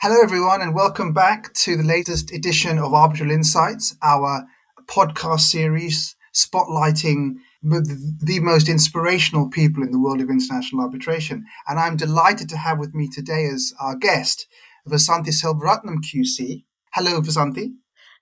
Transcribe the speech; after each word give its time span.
Hello, 0.00 0.22
everyone, 0.22 0.62
and 0.62 0.76
welcome 0.76 1.12
back 1.12 1.52
to 1.54 1.76
the 1.76 1.82
latest 1.82 2.30
edition 2.32 2.78
of 2.78 2.94
Arbitral 2.94 3.32
Insights, 3.32 3.96
our 4.00 4.46
podcast 4.86 5.40
series 5.40 6.14
spotlighting 6.32 7.38
the 7.62 8.38
most 8.40 8.68
inspirational 8.68 9.50
people 9.50 9.82
in 9.82 9.90
the 9.90 9.98
world 9.98 10.20
of 10.20 10.30
international 10.30 10.82
arbitration. 10.82 11.44
And 11.66 11.80
I'm 11.80 11.96
delighted 11.96 12.48
to 12.50 12.56
have 12.56 12.78
with 12.78 12.94
me 12.94 13.08
today 13.08 13.46
as 13.46 13.72
our 13.80 13.96
guest 13.96 14.46
Vasanthi 14.88 15.32
Selvaratnam 15.34 15.96
QC. 15.96 16.62
Hello, 16.94 17.20
Vasanthi. 17.20 17.72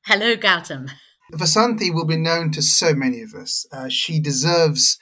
Hello, 0.07 0.35
Gautam. 0.35 0.89
Vasanthi 1.35 1.93
will 1.93 2.07
be 2.07 2.17
known 2.17 2.53
to 2.53 2.63
so 2.63 2.95
many 2.95 3.21
of 3.21 3.35
us. 3.35 3.67
Uh, 3.71 3.91
she 3.91 4.19
deserves 4.19 4.99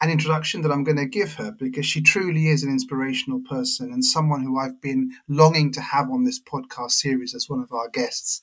an 0.00 0.10
introduction 0.10 0.62
that 0.62 0.70
I'm 0.70 0.84
going 0.84 0.98
to 0.98 1.06
give 1.06 1.34
her 1.34 1.50
because 1.50 1.86
she 1.86 2.00
truly 2.00 2.48
is 2.48 2.62
an 2.62 2.70
inspirational 2.70 3.40
person 3.40 3.92
and 3.92 4.04
someone 4.04 4.42
who 4.42 4.58
I've 4.58 4.80
been 4.80 5.10
longing 5.28 5.72
to 5.72 5.80
have 5.80 6.10
on 6.10 6.24
this 6.24 6.40
podcast 6.40 6.92
series 6.92 7.34
as 7.34 7.48
one 7.48 7.60
of 7.60 7.72
our 7.72 7.88
guests. 7.88 8.40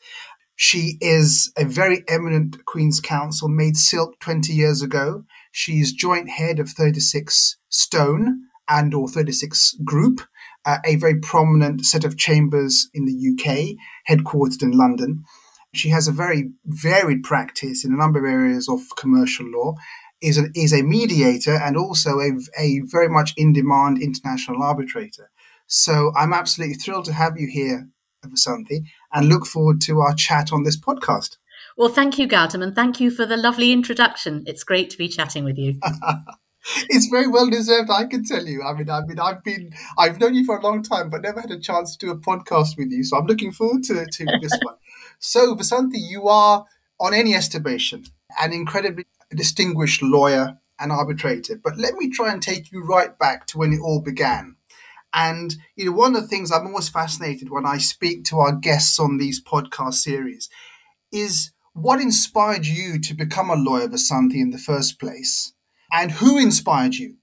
She 0.58 0.98
is 1.02 1.52
a 1.58 1.66
very 1.66 2.04
eminent 2.08 2.66
Queen's 2.66 3.00
Counsel, 3.00 3.48
made 3.48 3.78
silk 3.78 4.20
20 4.20 4.54
years 4.54 4.82
ago. 4.82 5.24
She's 5.52 5.94
joint 5.94 6.30
head 6.30 6.60
of 6.60 6.70
36 6.70 7.58
Stone 7.70 8.44
and 8.70 8.94
or 8.94 9.08
36 9.08 9.76
Group, 9.84 10.22
uh, 10.66 10.78
a 10.86 10.96
very 10.96 11.20
prominent 11.20 11.86
set 11.86 12.04
of 12.04 12.18
chambers 12.18 12.90
in 12.94 13.06
the 13.06 13.14
UK, 13.14 13.78
headquartered 14.10 14.64
in 14.64 14.72
London. 14.72 15.24
She 15.74 15.90
has 15.90 16.08
a 16.08 16.14
very 16.14 16.52
varied 16.66 17.24
practice 17.24 17.84
in 17.84 17.94
a 17.94 17.98
number 17.98 18.20
of 18.20 18.32
areas 18.32 18.70
of 18.70 18.80
commercial 18.96 19.46
law 19.46 19.76
is, 20.26 20.38
an, 20.38 20.52
is 20.56 20.74
a 20.74 20.82
mediator 20.82 21.56
and 21.56 21.78
also 21.78 22.20
a, 22.20 22.32
a 22.58 22.82
very 22.86 23.08
much 23.08 23.34
in 23.38 23.54
demand 23.54 24.02
international 24.02 24.64
arbitrator. 24.64 25.30
So 25.68 26.12
I'm 26.16 26.34
absolutely 26.34 26.76
thrilled 26.76 27.06
to 27.06 27.14
have 27.14 27.40
you 27.40 27.48
here, 27.48 27.88
Vasanthi, 28.26 28.86
and 29.14 29.30
look 29.30 29.46
forward 29.46 29.82
to 29.82 30.02
our 30.02 30.14
chat 30.14 30.52
on 30.52 30.64
this 30.64 30.80
podcast. 30.80 31.38
Well, 31.78 31.90
thank 31.90 32.18
you, 32.18 32.28
Gautam, 32.28 32.64
and 32.64 32.74
thank 32.74 33.00
you 33.00 33.12
for 33.12 33.26
the 33.26 33.38
lovely 33.38 33.72
introduction. 33.72 34.44
It's 34.48 34.64
great 34.64 34.90
to 34.92 34.98
be 34.98 35.08
chatting 35.08 35.44
with 35.44 35.58
you. 35.58 35.80
it's 36.90 37.08
very 37.08 37.28
well 37.28 37.50
deserved, 37.50 37.90
I 37.92 38.06
can 38.06 38.24
tell 38.24 38.46
you. 38.46 38.64
I 38.64 38.74
mean, 38.74 38.90
I 38.90 39.02
mean, 39.02 39.20
I've 39.20 39.44
been, 39.44 39.74
I've 39.98 40.20
known 40.20 40.36
you 40.36 40.46
for 40.46 40.58
a 40.58 40.62
long 40.62 40.84
time, 40.84 41.10
but 41.10 41.22
never 41.22 41.42
had 41.42 41.52
a 41.52 41.60
chance 41.60 41.96
to 41.96 42.06
do 42.06 42.12
a 42.12 42.18
podcast 42.18 42.78
with 42.78 42.92
you. 42.92 43.04
So 43.04 43.18
I'm 43.18 43.26
looking 43.26 43.52
forward 43.52 43.84
to, 43.84 44.06
to 44.06 44.26
this 44.42 44.58
one. 44.62 44.76
So, 45.18 45.56
Vasanthi, 45.56 45.98
you 45.98 46.28
are, 46.28 46.66
on 47.00 47.14
any 47.14 47.34
estimation, 47.34 48.04
an 48.40 48.52
incredibly 48.52 49.06
distinguished 49.32 50.02
lawyer 50.02 50.58
and 50.80 50.92
arbitrator. 50.92 51.60
But 51.62 51.78
let 51.78 51.96
me 51.96 52.10
try 52.10 52.32
and 52.32 52.42
take 52.42 52.72
you 52.72 52.84
right 52.84 53.18
back 53.18 53.48
to 53.48 53.58
when 53.58 53.74
it 53.74 53.80
all 53.82 54.02
began. 54.02 54.56
And 55.14 55.56
you 55.76 55.86
know, 55.86 55.92
one 55.94 56.16
of 56.16 56.22
the 56.22 56.28
things 56.28 56.52
I'm 56.52 56.68
always 56.68 56.90
fascinated 56.90 57.50
when 57.50 57.66
I 57.66 57.78
speak 57.78 58.26
to 58.26 58.40
our 58.40 58.54
guests 58.54 59.00
on 59.00 59.18
these 59.18 59.42
podcast 59.42 59.96
series 59.96 60.50
is 61.12 61.52
what 61.74 62.02
inspired 62.02 62.66
you 62.66 63.00
to 63.00 63.14
become 63.14 63.50
a 63.50 63.56
lawyer, 63.56 63.88
Vasanthi, 63.88 64.36
in 64.36 64.52
the 64.52 64.58
first 64.58 65.00
place, 65.00 65.54
and 65.92 66.12
who 66.12 66.38
inspired 66.38 66.96
you? 66.96 67.16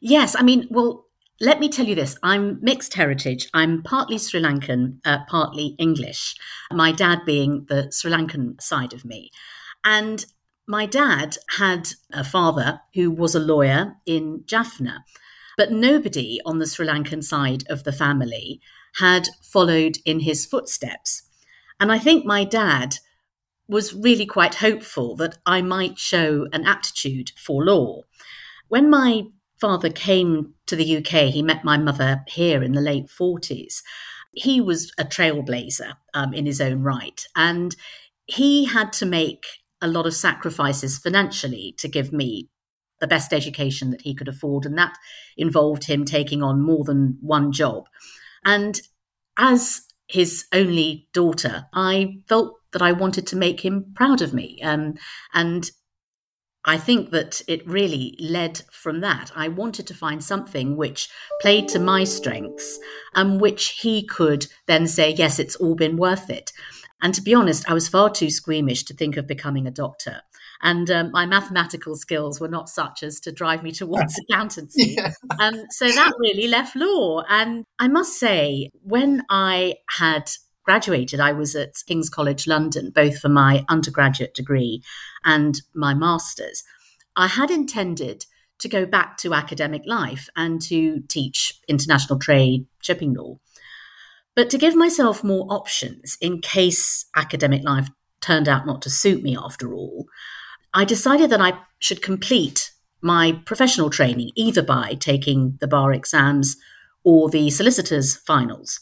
Yes, 0.00 0.34
I 0.34 0.42
mean, 0.42 0.66
well, 0.70 1.06
let 1.40 1.60
me 1.60 1.68
tell 1.68 1.86
you 1.86 1.94
this 1.94 2.16
I'm 2.22 2.58
mixed 2.62 2.94
heritage. 2.94 3.48
I'm 3.54 3.82
partly 3.82 4.18
Sri 4.18 4.40
Lankan, 4.40 4.98
uh, 5.04 5.18
partly 5.28 5.74
English, 5.78 6.36
my 6.70 6.92
dad 6.92 7.20
being 7.24 7.66
the 7.68 7.90
Sri 7.90 8.10
Lankan 8.10 8.60
side 8.60 8.92
of 8.92 9.04
me. 9.04 9.30
And 9.84 10.24
my 10.70 10.86
dad 10.86 11.36
had 11.58 11.88
a 12.12 12.22
father 12.22 12.80
who 12.94 13.10
was 13.10 13.34
a 13.34 13.40
lawyer 13.40 13.96
in 14.06 14.44
Jaffna, 14.46 15.04
but 15.56 15.72
nobody 15.72 16.38
on 16.46 16.60
the 16.60 16.66
Sri 16.66 16.86
Lankan 16.86 17.24
side 17.24 17.64
of 17.68 17.82
the 17.82 17.92
family 17.92 18.60
had 19.00 19.28
followed 19.42 19.96
in 20.04 20.20
his 20.20 20.46
footsteps. 20.46 21.24
And 21.80 21.90
I 21.90 21.98
think 21.98 22.24
my 22.24 22.44
dad 22.44 22.98
was 23.66 23.92
really 23.92 24.26
quite 24.26 24.54
hopeful 24.54 25.16
that 25.16 25.38
I 25.44 25.60
might 25.60 25.98
show 25.98 26.46
an 26.52 26.64
aptitude 26.64 27.32
for 27.36 27.64
law. 27.64 28.02
When 28.68 28.88
my 28.88 29.24
father 29.60 29.90
came 29.90 30.54
to 30.66 30.76
the 30.76 30.98
UK, 30.98 31.32
he 31.32 31.42
met 31.42 31.64
my 31.64 31.78
mother 31.78 32.22
here 32.28 32.62
in 32.62 32.74
the 32.74 32.80
late 32.80 33.08
40s. 33.08 33.82
He 34.34 34.60
was 34.60 34.92
a 34.98 35.04
trailblazer 35.04 35.94
um, 36.14 36.32
in 36.32 36.46
his 36.46 36.60
own 36.60 36.82
right, 36.82 37.26
and 37.34 37.74
he 38.26 38.66
had 38.66 38.92
to 38.94 39.06
make 39.06 39.46
a 39.82 39.88
lot 39.88 40.06
of 40.06 40.14
sacrifices 40.14 40.98
financially 40.98 41.74
to 41.78 41.88
give 41.88 42.12
me 42.12 42.48
the 43.00 43.06
best 43.06 43.32
education 43.32 43.90
that 43.90 44.02
he 44.02 44.14
could 44.14 44.28
afford. 44.28 44.66
And 44.66 44.76
that 44.78 44.96
involved 45.36 45.84
him 45.84 46.04
taking 46.04 46.42
on 46.42 46.62
more 46.62 46.84
than 46.84 47.18
one 47.20 47.50
job. 47.52 47.86
And 48.44 48.80
as 49.36 49.82
his 50.06 50.44
only 50.52 51.08
daughter, 51.12 51.66
I 51.72 52.18
felt 52.28 52.56
that 52.72 52.82
I 52.82 52.92
wanted 52.92 53.26
to 53.28 53.36
make 53.36 53.60
him 53.64 53.92
proud 53.94 54.22
of 54.22 54.34
me. 54.34 54.60
Um, 54.62 54.94
and 55.32 55.70
I 56.64 56.76
think 56.76 57.10
that 57.10 57.40
it 57.48 57.66
really 57.66 58.16
led 58.20 58.62
from 58.70 59.00
that. 59.00 59.32
I 59.34 59.48
wanted 59.48 59.86
to 59.86 59.94
find 59.94 60.22
something 60.22 60.76
which 60.76 61.08
played 61.40 61.68
to 61.68 61.78
my 61.78 62.04
strengths 62.04 62.78
and 63.14 63.40
which 63.40 63.78
he 63.80 64.06
could 64.06 64.46
then 64.66 64.86
say, 64.86 65.10
yes, 65.10 65.38
it's 65.38 65.56
all 65.56 65.74
been 65.74 65.96
worth 65.96 66.28
it. 66.28 66.52
And 67.02 67.14
to 67.14 67.22
be 67.22 67.34
honest, 67.34 67.68
I 67.68 67.74
was 67.74 67.88
far 67.88 68.10
too 68.10 68.30
squeamish 68.30 68.84
to 68.84 68.94
think 68.94 69.16
of 69.16 69.26
becoming 69.26 69.66
a 69.66 69.70
doctor. 69.70 70.22
And 70.62 70.90
um, 70.90 71.10
my 71.12 71.24
mathematical 71.24 71.96
skills 71.96 72.40
were 72.40 72.48
not 72.48 72.68
such 72.68 73.02
as 73.02 73.20
to 73.20 73.32
drive 73.32 73.62
me 73.62 73.72
towards 73.72 74.18
accountancy. 74.30 74.96
Yeah. 74.96 75.12
Um, 75.38 75.64
so 75.70 75.90
that 75.90 76.12
really 76.18 76.48
left 76.48 76.76
law. 76.76 77.22
And 77.28 77.64
I 77.78 77.88
must 77.88 78.18
say, 78.18 78.70
when 78.82 79.24
I 79.30 79.76
had 79.98 80.30
graduated, 80.64 81.20
I 81.20 81.32
was 81.32 81.56
at 81.56 81.74
King's 81.86 82.10
College 82.10 82.46
London, 82.46 82.90
both 82.94 83.18
for 83.18 83.28
my 83.28 83.64
undergraduate 83.68 84.34
degree 84.34 84.82
and 85.24 85.60
my 85.74 85.94
master's. 85.94 86.62
I 87.16 87.26
had 87.26 87.50
intended 87.50 88.26
to 88.60 88.68
go 88.68 88.84
back 88.86 89.16
to 89.16 89.34
academic 89.34 89.82
life 89.86 90.28
and 90.36 90.60
to 90.62 91.00
teach 91.08 91.58
international 91.66 92.18
trade, 92.18 92.66
shipping 92.82 93.14
law. 93.14 93.38
But 94.40 94.48
to 94.48 94.56
give 94.56 94.74
myself 94.74 95.22
more 95.22 95.44
options 95.50 96.16
in 96.18 96.40
case 96.40 97.04
academic 97.14 97.62
life 97.62 97.90
turned 98.22 98.48
out 98.48 98.64
not 98.64 98.80
to 98.80 98.88
suit 98.88 99.22
me 99.22 99.36
after 99.36 99.74
all, 99.74 100.06
I 100.72 100.86
decided 100.86 101.28
that 101.28 101.42
I 101.42 101.58
should 101.78 102.00
complete 102.00 102.72
my 103.02 103.38
professional 103.44 103.90
training 103.90 104.30
either 104.36 104.62
by 104.62 104.94
taking 104.94 105.58
the 105.60 105.68
bar 105.68 105.92
exams 105.92 106.56
or 107.04 107.28
the 107.28 107.50
solicitor's 107.50 108.16
finals. 108.16 108.80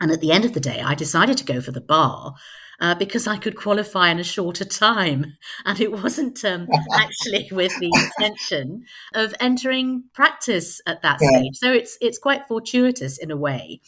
And 0.00 0.10
at 0.10 0.22
the 0.22 0.32
end 0.32 0.46
of 0.46 0.54
the 0.54 0.58
day, 0.58 0.80
I 0.80 0.94
decided 0.94 1.36
to 1.36 1.44
go 1.44 1.60
for 1.60 1.70
the 1.70 1.82
bar 1.82 2.36
uh, 2.80 2.94
because 2.94 3.26
I 3.26 3.36
could 3.36 3.56
qualify 3.56 4.08
in 4.08 4.18
a 4.18 4.24
shorter 4.24 4.64
time. 4.64 5.36
And 5.66 5.80
it 5.82 5.92
wasn't 5.92 6.42
um, 6.46 6.66
actually 6.94 7.48
with 7.52 7.78
the 7.78 7.90
intention 7.92 8.84
of 9.12 9.34
entering 9.38 10.04
practice 10.14 10.80
at 10.86 11.02
that 11.02 11.18
yeah. 11.20 11.28
stage. 11.28 11.56
So 11.56 11.72
it's 11.72 11.98
it's 12.00 12.18
quite 12.18 12.48
fortuitous 12.48 13.18
in 13.18 13.30
a 13.30 13.36
way. 13.36 13.82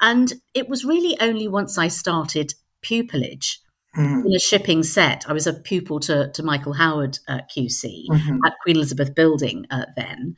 And 0.00 0.32
it 0.54 0.68
was 0.68 0.84
really 0.84 1.16
only 1.20 1.48
once 1.48 1.78
I 1.78 1.88
started 1.88 2.54
pupillage 2.82 3.58
mm-hmm. 3.96 4.26
in 4.26 4.34
a 4.34 4.38
shipping 4.38 4.82
set. 4.82 5.24
I 5.28 5.32
was 5.32 5.46
a 5.46 5.54
pupil 5.54 6.00
to, 6.00 6.30
to 6.32 6.42
Michael 6.42 6.74
Howard 6.74 7.18
uh, 7.28 7.40
QC 7.56 8.06
mm-hmm. 8.10 8.38
at 8.44 8.54
Queen 8.62 8.76
Elizabeth 8.76 9.14
Building 9.14 9.66
uh, 9.70 9.86
then. 9.96 10.36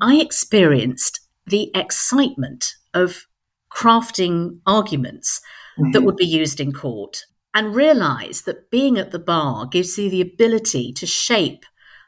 I 0.00 0.16
experienced 0.16 1.20
the 1.46 1.70
excitement 1.74 2.74
of 2.94 3.26
crafting 3.72 4.58
arguments 4.66 5.40
mm-hmm. 5.78 5.92
that 5.92 6.02
would 6.02 6.16
be 6.16 6.26
used 6.26 6.60
in 6.60 6.72
court 6.72 7.24
and 7.54 7.74
realized 7.74 8.46
that 8.46 8.70
being 8.70 8.98
at 8.98 9.10
the 9.10 9.18
bar 9.18 9.66
gives 9.66 9.98
you 9.98 10.08
the 10.08 10.20
ability 10.20 10.92
to 10.92 11.06
shape 11.06 11.64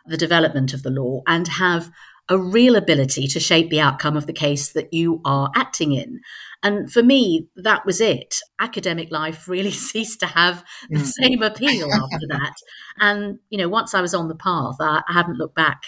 the 0.07 0.17
development 0.17 0.73
of 0.73 0.83
the 0.83 0.91
law 0.91 1.23
and 1.27 1.49
have 1.49 1.91
a 2.29 2.39
real 2.39 2.77
ability 2.77 3.27
to 3.29 3.41
shape 3.41 3.71
the 3.71 3.81
outcome 3.81 4.17
of 4.17 4.27
the 4.27 4.33
case 4.33 4.73
that 4.73 4.93
you 4.93 5.21
are 5.25 5.51
acting 5.55 5.93
in. 5.93 6.21
And 6.63 6.91
for 6.91 7.03
me, 7.03 7.49
that 7.57 7.85
was 7.85 8.01
it. 8.01 8.37
Academic 8.59 9.11
life 9.11 9.49
really 9.49 9.71
ceased 9.91 10.21
to 10.21 10.27
have 10.27 10.65
the 10.89 11.01
mm. 11.01 11.13
same 11.23 11.43
appeal 11.43 11.93
after 11.93 12.27
that. 12.29 12.55
And, 12.99 13.39
you 13.51 13.59
know, 13.59 13.69
once 13.69 13.95
I 13.95 14.01
was 14.01 14.15
on 14.15 14.29
the 14.29 14.37
path, 14.37 14.77
I, 14.81 15.03
I 15.09 15.13
haven't 15.13 15.39
looked 15.39 15.57
back. 15.57 15.83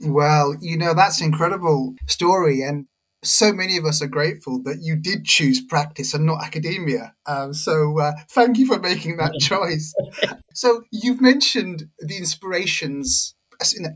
Well, 0.00 0.54
you 0.60 0.78
know, 0.78 0.94
that's 0.94 1.20
an 1.20 1.26
incredible 1.26 1.94
story. 2.06 2.62
And 2.62 2.86
so 3.24 3.52
many 3.52 3.76
of 3.76 3.84
us 3.84 4.00
are 4.00 4.08
grateful 4.08 4.62
that 4.62 4.78
you 4.80 4.96
did 4.96 5.24
choose 5.24 5.60
practice 5.60 6.14
and 6.14 6.24
not 6.24 6.42
academia. 6.44 7.14
Um, 7.26 7.52
so 7.52 7.98
uh, 7.98 8.12
thank 8.30 8.58
you 8.58 8.66
for 8.66 8.78
making 8.78 9.16
that 9.16 9.34
choice. 9.40 9.92
so 10.54 10.82
you've 10.92 11.20
mentioned 11.20 11.88
the 11.98 12.16
inspirations, 12.16 13.34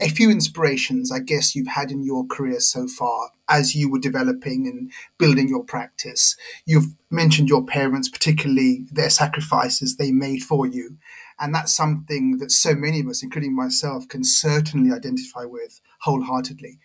a 0.00 0.08
few 0.08 0.30
inspirations, 0.30 1.12
I 1.12 1.20
guess, 1.20 1.54
you've 1.54 1.68
had 1.68 1.90
in 1.90 2.02
your 2.02 2.26
career 2.26 2.58
so 2.58 2.88
far 2.88 3.30
as 3.48 3.74
you 3.74 3.90
were 3.90 4.00
developing 4.00 4.66
and 4.66 4.90
building 5.18 5.48
your 5.48 5.62
practice. 5.62 6.36
You've 6.66 6.94
mentioned 7.10 7.48
your 7.48 7.64
parents, 7.64 8.08
particularly 8.08 8.86
their 8.90 9.10
sacrifices 9.10 9.96
they 9.96 10.10
made 10.10 10.42
for 10.42 10.66
you. 10.66 10.96
And 11.38 11.54
that's 11.54 11.74
something 11.74 12.38
that 12.38 12.50
so 12.50 12.74
many 12.74 13.00
of 13.00 13.06
us, 13.06 13.22
including 13.22 13.54
myself, 13.54 14.08
can 14.08 14.24
certainly 14.24 14.92
identify 14.94 15.44
with 15.44 15.80
wholeheartedly. 16.00 16.78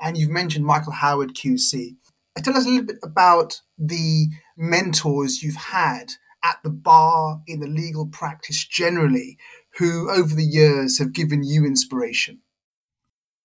And 0.00 0.16
you've 0.16 0.30
mentioned 0.30 0.64
Michael 0.64 0.92
Howard 0.92 1.34
QC. 1.34 1.96
Tell 2.42 2.56
us 2.56 2.64
a 2.64 2.68
little 2.68 2.86
bit 2.86 2.98
about 3.02 3.60
the 3.76 4.28
mentors 4.56 5.42
you've 5.42 5.56
had 5.56 6.12
at 6.42 6.58
the 6.64 6.70
bar, 6.70 7.42
in 7.46 7.60
the 7.60 7.66
legal 7.66 8.06
practice 8.06 8.64
generally, 8.64 9.36
who 9.80 10.08
over 10.10 10.34
the 10.34 10.44
years 10.44 10.98
have 10.98 11.12
given 11.12 11.42
you 11.42 11.64
inspiration. 11.64 12.40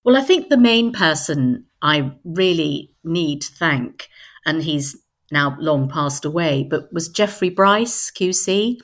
Well, 0.04 0.16
I 0.16 0.22
think 0.22 0.48
the 0.48 0.56
main 0.56 0.92
person 0.92 1.64
I 1.82 2.12
really 2.24 2.94
need 3.02 3.42
to 3.42 3.52
thank, 3.52 4.08
and 4.44 4.62
he's 4.62 4.96
now 5.32 5.56
long 5.58 5.88
passed 5.88 6.24
away, 6.24 6.62
but 6.62 6.92
was 6.92 7.08
Geoffrey 7.08 7.50
Brice, 7.50 8.12
QC. 8.12 8.78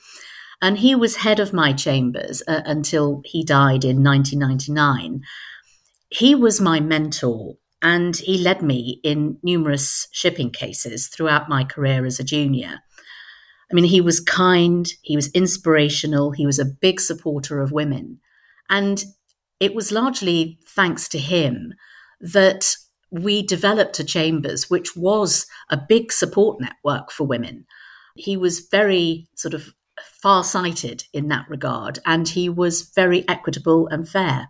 And 0.60 0.78
he 0.78 0.94
was 0.94 1.16
head 1.16 1.40
of 1.40 1.52
my 1.52 1.72
chambers 1.72 2.43
uh, 2.46 2.62
until 2.64 3.20
he 3.25 3.44
died 3.44 3.84
in 3.84 4.02
1999. 4.02 5.22
He 6.08 6.34
was 6.34 6.60
my 6.60 6.78
mentor 6.81 7.56
and 7.82 8.16
he 8.16 8.38
led 8.38 8.62
me 8.62 9.00
in 9.02 9.38
numerous 9.43 10.06
shipping 10.12 10.50
cases 10.50 11.08
throughout 11.08 11.48
my 11.48 11.64
career 11.64 12.06
as 12.06 12.20
a 12.20 12.25
junior. 12.25 12.78
I 13.72 13.74
mean, 13.74 13.84
he 13.84 14.02
was 14.02 14.20
kind, 14.20 14.86
he 15.00 15.16
was 15.16 15.30
inspirational, 15.32 16.32
he 16.32 16.44
was 16.44 16.58
a 16.58 16.66
big 16.66 17.00
supporter 17.00 17.62
of 17.62 17.72
women. 17.72 18.20
And 18.69 19.02
it 19.60 19.74
was 19.74 19.90
largely 19.90 20.58
thanks 20.66 21.08
to 21.08 21.19
him 21.19 21.72
that 22.20 22.76
we 23.10 23.42
developed 23.42 23.98
a 23.98 24.04
Chambers, 24.04 24.69
which 24.69 24.94
was 24.94 25.46
a 25.70 25.76
big 25.76 26.12
support 26.12 26.60
network 26.60 27.10
for 27.10 27.24
women. 27.24 27.66
He 28.14 28.36
was 28.36 28.69
very 28.70 29.28
sort 29.36 29.54
of 29.54 29.74
far 30.20 30.44
sighted 30.44 31.04
in 31.12 31.28
that 31.28 31.48
regard, 31.48 31.98
and 32.04 32.28
he 32.28 32.48
was 32.48 32.90
very 32.94 33.26
equitable 33.28 33.86
and 33.88 34.08
fair. 34.08 34.48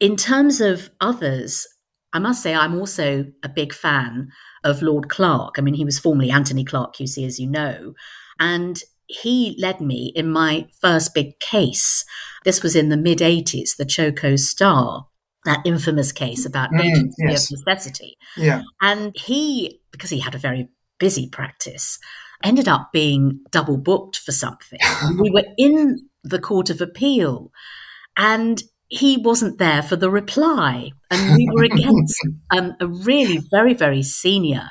In 0.00 0.16
terms 0.16 0.60
of 0.60 0.90
others, 1.00 1.66
I 2.12 2.18
must 2.18 2.42
say, 2.42 2.54
I'm 2.54 2.78
also 2.78 3.26
a 3.42 3.48
big 3.48 3.72
fan 3.72 4.30
of 4.64 4.82
Lord 4.82 5.08
Clarke. 5.08 5.56
I 5.58 5.62
mean, 5.62 5.74
he 5.74 5.84
was 5.84 5.98
formerly 5.98 6.30
Anthony 6.30 6.64
Clarke 6.64 6.94
QC, 6.94 7.26
as 7.26 7.38
you 7.38 7.48
know, 7.48 7.94
and 8.38 8.82
he 9.06 9.56
led 9.58 9.80
me 9.80 10.12
in 10.14 10.30
my 10.30 10.68
first 10.80 11.14
big 11.14 11.38
case. 11.40 12.04
This 12.44 12.62
was 12.62 12.76
in 12.76 12.88
the 12.88 12.96
mid 12.96 13.18
80s, 13.18 13.76
the 13.76 13.84
Choko 13.84 14.36
Star, 14.36 15.06
that 15.44 15.60
infamous 15.64 16.12
case 16.12 16.46
about 16.46 16.70
mm, 16.70 16.80
agency 16.80 17.24
yes. 17.26 17.52
of 17.52 17.58
necessity. 17.58 18.16
Yeah. 18.36 18.62
And 18.80 19.12
he, 19.16 19.80
because 19.90 20.10
he 20.10 20.20
had 20.20 20.34
a 20.34 20.38
very 20.38 20.68
busy 20.98 21.28
practice, 21.28 21.98
ended 22.44 22.68
up 22.68 22.90
being 22.92 23.40
double 23.50 23.78
booked 23.78 24.18
for 24.18 24.32
something. 24.32 24.78
we 25.18 25.30
were 25.30 25.44
in 25.58 26.08
the 26.22 26.38
Court 26.38 26.70
of 26.70 26.80
Appeal. 26.80 27.50
And 28.16 28.62
he 28.90 29.16
wasn't 29.16 29.58
there 29.58 29.82
for 29.82 29.96
the 29.96 30.10
reply. 30.10 30.90
And 31.10 31.36
we 31.36 31.48
were 31.52 31.64
against 31.64 32.14
um, 32.50 32.74
a 32.80 32.86
really 32.86 33.38
very, 33.50 33.72
very 33.72 34.02
senior 34.02 34.68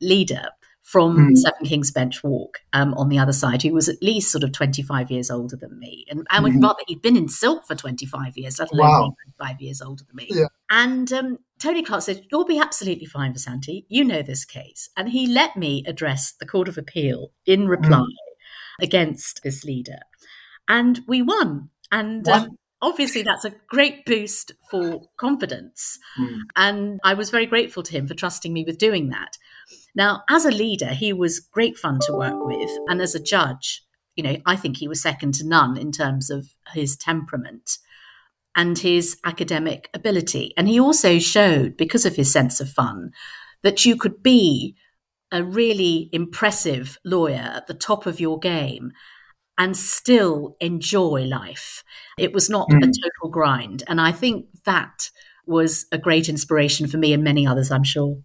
leader 0.00 0.44
from 0.82 1.16
mm. 1.16 1.36
Seven 1.36 1.66
Kings 1.66 1.90
Bench 1.90 2.22
Walk 2.22 2.58
um, 2.74 2.92
on 2.94 3.08
the 3.08 3.18
other 3.18 3.32
side, 3.32 3.62
who 3.62 3.72
was 3.72 3.88
at 3.88 4.02
least 4.02 4.30
sort 4.30 4.44
of 4.44 4.52
25 4.52 5.10
years 5.10 5.30
older 5.30 5.56
than 5.56 5.78
me. 5.78 6.04
And, 6.10 6.26
and 6.30 6.44
mm-hmm. 6.44 6.60
rather, 6.60 6.82
he'd 6.86 7.00
been 7.00 7.16
in 7.16 7.28
silk 7.28 7.66
for 7.66 7.74
25 7.74 8.36
years, 8.36 8.58
let 8.58 8.70
alone 8.72 8.88
wow. 8.88 9.14
25 9.38 9.60
years 9.62 9.80
older 9.80 10.04
than 10.04 10.16
me. 10.16 10.26
Yeah. 10.28 10.48
And 10.68 11.10
um, 11.14 11.38
Tony 11.58 11.82
Clarke 11.82 12.02
said, 12.02 12.26
You'll 12.30 12.44
be 12.44 12.58
absolutely 12.58 13.06
fine, 13.06 13.32
Vasanthi. 13.32 13.86
You 13.88 14.04
know 14.04 14.20
this 14.20 14.44
case. 14.44 14.90
And 14.94 15.08
he 15.08 15.26
let 15.26 15.56
me 15.56 15.82
address 15.86 16.34
the 16.38 16.46
Court 16.46 16.68
of 16.68 16.76
Appeal 16.76 17.30
in 17.46 17.68
reply 17.68 18.00
mm. 18.00 18.84
against 18.84 19.42
this 19.42 19.64
leader. 19.64 20.00
And 20.68 21.00
we 21.08 21.22
won. 21.22 21.70
And 21.90 22.28
um, 22.28 22.48
obviously 22.82 23.22
that's 23.22 23.44
a 23.44 23.54
great 23.68 24.04
boost 24.04 24.52
for 24.70 25.02
confidence. 25.16 25.98
Mm. 26.18 26.38
And 26.56 27.00
I 27.04 27.14
was 27.14 27.30
very 27.30 27.46
grateful 27.46 27.82
to 27.84 27.92
him 27.92 28.06
for 28.06 28.14
trusting 28.14 28.52
me 28.52 28.64
with 28.66 28.76
doing 28.76 29.08
that. 29.10 29.38
Now, 29.94 30.24
as 30.28 30.44
a 30.44 30.50
leader, 30.50 30.88
he 30.88 31.12
was 31.12 31.40
great 31.40 31.78
fun 31.78 32.00
to 32.02 32.12
work 32.12 32.44
with. 32.44 32.70
And 32.88 33.00
as 33.00 33.14
a 33.14 33.22
judge, 33.22 33.82
you 34.16 34.24
know, 34.24 34.36
I 34.44 34.56
think 34.56 34.76
he 34.76 34.88
was 34.88 35.00
second 35.00 35.34
to 35.34 35.46
none 35.46 35.78
in 35.78 35.92
terms 35.92 36.28
of 36.28 36.48
his 36.74 36.96
temperament 36.96 37.78
and 38.54 38.78
his 38.78 39.16
academic 39.24 39.88
ability. 39.94 40.52
And 40.56 40.68
he 40.68 40.78
also 40.78 41.18
showed, 41.18 41.76
because 41.76 42.04
of 42.04 42.16
his 42.16 42.30
sense 42.30 42.60
of 42.60 42.68
fun, 42.68 43.12
that 43.62 43.86
you 43.86 43.96
could 43.96 44.22
be 44.22 44.76
a 45.30 45.42
really 45.42 46.10
impressive 46.12 46.98
lawyer 47.04 47.52
at 47.54 47.66
the 47.66 47.74
top 47.74 48.04
of 48.04 48.20
your 48.20 48.38
game 48.38 48.92
and 49.58 49.76
still 49.76 50.56
enjoy 50.60 51.22
life. 51.24 51.84
It 52.18 52.32
was 52.32 52.48
not 52.48 52.68
mm. 52.70 52.78
a 52.78 52.86
total 52.86 53.30
grind. 53.30 53.82
And 53.86 54.00
I 54.00 54.12
think 54.12 54.46
that 54.64 55.10
was 55.46 55.86
a 55.92 55.98
great 55.98 56.28
inspiration 56.28 56.88
for 56.88 56.96
me 56.96 57.12
and 57.12 57.22
many 57.22 57.46
others, 57.46 57.70
I'm 57.70 57.84
sure. 57.84 58.18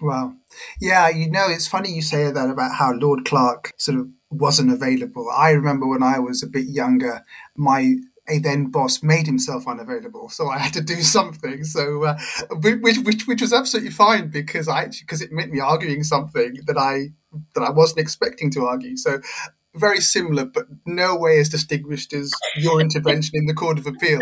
Wow. 0.00 0.34
Yeah, 0.80 1.08
you 1.08 1.30
know, 1.30 1.46
it's 1.48 1.68
funny 1.68 1.90
you 1.90 2.02
say 2.02 2.30
that 2.30 2.50
about 2.50 2.74
how 2.76 2.92
Lord 2.92 3.24
Clarke 3.24 3.72
sort 3.78 3.98
of 3.98 4.08
wasn't 4.30 4.72
available. 4.72 5.28
I 5.30 5.50
remember 5.50 5.86
when 5.86 6.02
I 6.02 6.18
was 6.18 6.42
a 6.42 6.48
bit 6.48 6.66
younger, 6.66 7.22
my 7.56 7.94
a 8.26 8.38
then 8.38 8.70
boss 8.70 9.02
made 9.02 9.26
himself 9.26 9.68
unavailable, 9.68 10.30
so 10.30 10.48
I 10.48 10.58
had 10.58 10.72
to 10.74 10.80
do 10.80 10.94
something. 11.02 11.64
So, 11.64 12.04
uh, 12.04 12.18
which, 12.50 12.98
which 12.98 13.26
which 13.26 13.42
was 13.42 13.52
absolutely 13.52 13.90
fine 13.90 14.30
because 14.30 14.68
I 14.68 14.86
because 14.86 15.20
it 15.20 15.30
meant 15.30 15.52
me 15.52 15.60
arguing 15.60 16.02
something 16.02 16.58
that 16.66 16.78
I 16.78 17.12
that 17.54 17.62
I 17.62 17.70
wasn't 17.70 18.00
expecting 18.00 18.50
to 18.52 18.66
argue. 18.66 18.96
So 18.96 19.20
very 19.74 20.00
similar, 20.00 20.44
but 20.44 20.66
no 20.86 21.16
way 21.16 21.38
as 21.38 21.48
distinguished 21.48 22.12
as 22.12 22.32
your 22.56 22.80
intervention 22.80 23.32
in 23.34 23.46
the 23.46 23.54
Court 23.54 23.78
of 23.78 23.86
Appeal. 23.86 24.20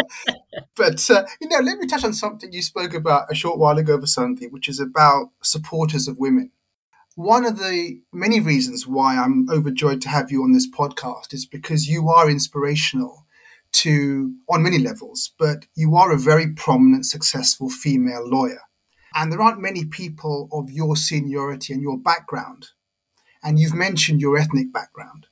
But, 0.76 1.08
uh, 1.10 1.24
you 1.40 1.48
know, 1.48 1.58
let 1.58 1.78
me 1.78 1.86
touch 1.86 2.04
on 2.04 2.14
something 2.14 2.52
you 2.52 2.62
spoke 2.62 2.94
about 2.94 3.30
a 3.30 3.34
short 3.34 3.58
while 3.58 3.78
ago, 3.78 3.98
Vasanthi, 3.98 4.50
which 4.50 4.68
is 4.68 4.80
about 4.80 5.30
supporters 5.42 6.08
of 6.08 6.18
women. 6.18 6.50
One 7.14 7.44
of 7.44 7.58
the 7.58 8.00
many 8.12 8.40
reasons 8.40 8.86
why 8.86 9.16
I'm 9.16 9.48
overjoyed 9.50 10.00
to 10.02 10.08
have 10.08 10.30
you 10.30 10.42
on 10.42 10.52
this 10.52 10.68
podcast 10.70 11.34
is 11.34 11.44
because 11.44 11.86
you 11.86 12.08
are 12.08 12.30
inspirational 12.30 13.26
to, 13.72 14.34
on 14.48 14.62
many 14.62 14.78
levels, 14.78 15.32
but 15.38 15.66
you 15.74 15.94
are 15.96 16.12
a 16.12 16.18
very 16.18 16.52
prominent, 16.54 17.04
successful 17.04 17.68
female 17.68 18.26
lawyer. 18.26 18.60
And 19.14 19.30
there 19.30 19.42
aren't 19.42 19.60
many 19.60 19.84
people 19.84 20.48
of 20.52 20.70
your 20.70 20.96
seniority 20.96 21.74
and 21.74 21.82
your 21.82 21.98
background. 21.98 22.68
And 23.42 23.58
you've 23.58 23.74
mentioned 23.74 24.22
your 24.22 24.38
ethnic 24.38 24.72
background 24.72 25.26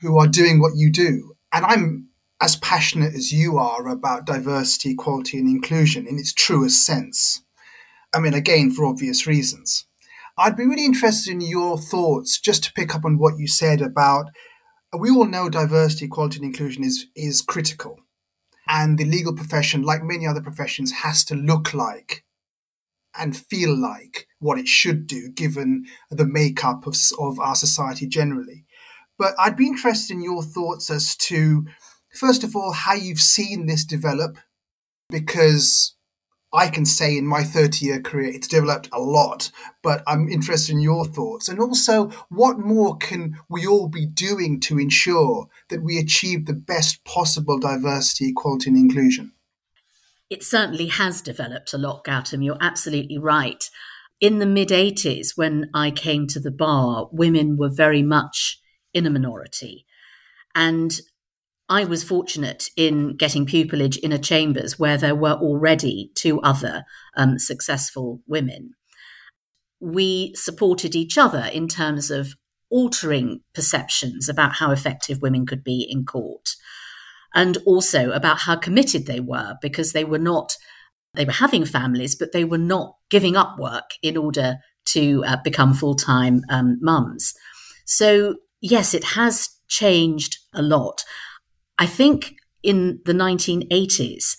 who 0.00 0.18
are 0.18 0.26
doing 0.26 0.60
what 0.60 0.76
you 0.76 0.90
do. 0.90 1.34
And 1.52 1.64
I'm 1.64 2.08
as 2.40 2.56
passionate 2.56 3.14
as 3.14 3.32
you 3.32 3.58
are 3.58 3.88
about 3.88 4.26
diversity, 4.26 4.90
equality, 4.90 5.38
and 5.38 5.48
inclusion 5.48 6.06
in 6.06 6.18
its 6.18 6.32
truest 6.32 6.84
sense. 6.86 7.42
I 8.14 8.20
mean, 8.20 8.34
again, 8.34 8.70
for 8.70 8.86
obvious 8.86 9.26
reasons. 9.26 9.86
I'd 10.36 10.56
be 10.56 10.64
really 10.64 10.84
interested 10.84 11.32
in 11.32 11.40
your 11.40 11.78
thoughts, 11.78 12.40
just 12.40 12.62
to 12.64 12.72
pick 12.72 12.94
up 12.94 13.04
on 13.04 13.18
what 13.18 13.38
you 13.38 13.48
said 13.48 13.80
about 13.80 14.26
we 14.96 15.10
all 15.10 15.26
know 15.26 15.48
diversity, 15.48 16.06
equality, 16.06 16.38
and 16.38 16.46
inclusion 16.46 16.82
is, 16.84 17.06
is 17.14 17.42
critical. 17.42 18.00
And 18.66 18.98
the 18.98 19.04
legal 19.04 19.34
profession, 19.34 19.82
like 19.82 20.02
many 20.02 20.26
other 20.26 20.40
professions, 20.40 20.92
has 20.92 21.24
to 21.26 21.34
look 21.34 21.74
like 21.74 22.24
and 23.18 23.36
feel 23.36 23.76
like 23.76 24.28
what 24.38 24.58
it 24.58 24.68
should 24.68 25.06
do 25.06 25.30
given 25.30 25.86
the 26.10 26.26
makeup 26.26 26.86
of, 26.86 26.96
of 27.18 27.40
our 27.40 27.54
society 27.54 28.06
generally. 28.06 28.64
But 29.18 29.34
I'd 29.38 29.56
be 29.56 29.66
interested 29.66 30.14
in 30.14 30.22
your 30.22 30.42
thoughts 30.42 30.90
as 30.90 31.16
to, 31.16 31.66
first 32.14 32.44
of 32.44 32.54
all, 32.54 32.72
how 32.72 32.94
you've 32.94 33.20
seen 33.20 33.66
this 33.66 33.84
develop, 33.84 34.38
because 35.10 35.94
I 36.52 36.68
can 36.68 36.86
say 36.86 37.16
in 37.16 37.26
my 37.26 37.42
30 37.42 37.84
year 37.84 38.00
career 38.00 38.32
it's 38.32 38.48
developed 38.48 38.88
a 38.92 39.00
lot, 39.00 39.50
but 39.82 40.02
I'm 40.06 40.28
interested 40.28 40.72
in 40.72 40.80
your 40.80 41.04
thoughts. 41.04 41.48
And 41.48 41.60
also, 41.60 42.08
what 42.30 42.58
more 42.58 42.96
can 42.96 43.38
we 43.50 43.66
all 43.66 43.88
be 43.88 44.06
doing 44.06 44.60
to 44.60 44.78
ensure 44.78 45.48
that 45.68 45.82
we 45.82 45.98
achieve 45.98 46.46
the 46.46 46.54
best 46.54 47.04
possible 47.04 47.58
diversity, 47.58 48.30
equality, 48.30 48.70
and 48.70 48.78
inclusion? 48.78 49.32
It 50.30 50.42
certainly 50.42 50.86
has 50.86 51.20
developed 51.20 51.72
a 51.72 51.78
lot, 51.78 52.04
Gautam. 52.04 52.44
You're 52.44 52.58
absolutely 52.60 53.18
right. 53.18 53.68
In 54.20 54.38
the 54.38 54.46
mid 54.46 54.68
80s, 54.68 55.36
when 55.36 55.70
I 55.74 55.90
came 55.90 56.26
to 56.28 56.40
the 56.40 56.50
bar, 56.50 57.08
women 57.12 57.56
were 57.56 57.70
very 57.70 58.02
much 58.02 58.58
in 58.92 59.06
a 59.06 59.10
minority. 59.10 59.84
And 60.54 61.00
I 61.68 61.84
was 61.84 62.02
fortunate 62.02 62.70
in 62.76 63.16
getting 63.16 63.46
pupillage 63.46 63.98
in 63.98 64.12
a 64.12 64.18
chambers 64.18 64.78
where 64.78 64.96
there 64.96 65.14
were 65.14 65.34
already 65.34 66.10
two 66.14 66.40
other 66.40 66.84
um, 67.16 67.38
successful 67.38 68.20
women. 68.26 68.72
we 69.80 70.32
supported 70.34 70.94
each 70.94 71.16
other 71.16 71.48
in 71.52 71.68
terms 71.68 72.10
of 72.10 72.34
altering 72.70 73.40
perceptions 73.54 74.28
about 74.28 74.54
how 74.54 74.70
effective 74.70 75.22
women 75.22 75.46
could 75.46 75.64
be 75.64 75.86
in 75.88 76.04
court 76.04 76.50
and 77.34 77.56
also 77.64 78.10
about 78.10 78.40
how 78.40 78.56
committed 78.56 79.06
they 79.06 79.20
were 79.20 79.56
because 79.62 79.92
they 79.92 80.04
were 80.04 80.18
not 80.18 80.56
they 81.14 81.24
were 81.24 81.32
having 81.32 81.64
families 81.64 82.14
but 82.14 82.32
they 82.32 82.44
were 82.44 82.58
not 82.58 82.96
giving 83.10 83.36
up 83.36 83.58
work 83.58 83.90
in 84.02 84.16
order 84.16 84.56
to 84.84 85.24
uh, 85.26 85.36
become 85.42 85.72
full-time 85.72 86.42
um, 86.50 86.76
mums 86.80 87.32
so 87.86 88.34
yes 88.60 88.94
it 88.94 89.04
has 89.04 89.50
changed 89.68 90.38
a 90.54 90.62
lot 90.62 91.04
i 91.78 91.86
think 91.86 92.34
in 92.62 93.00
the 93.04 93.12
1980s 93.12 94.36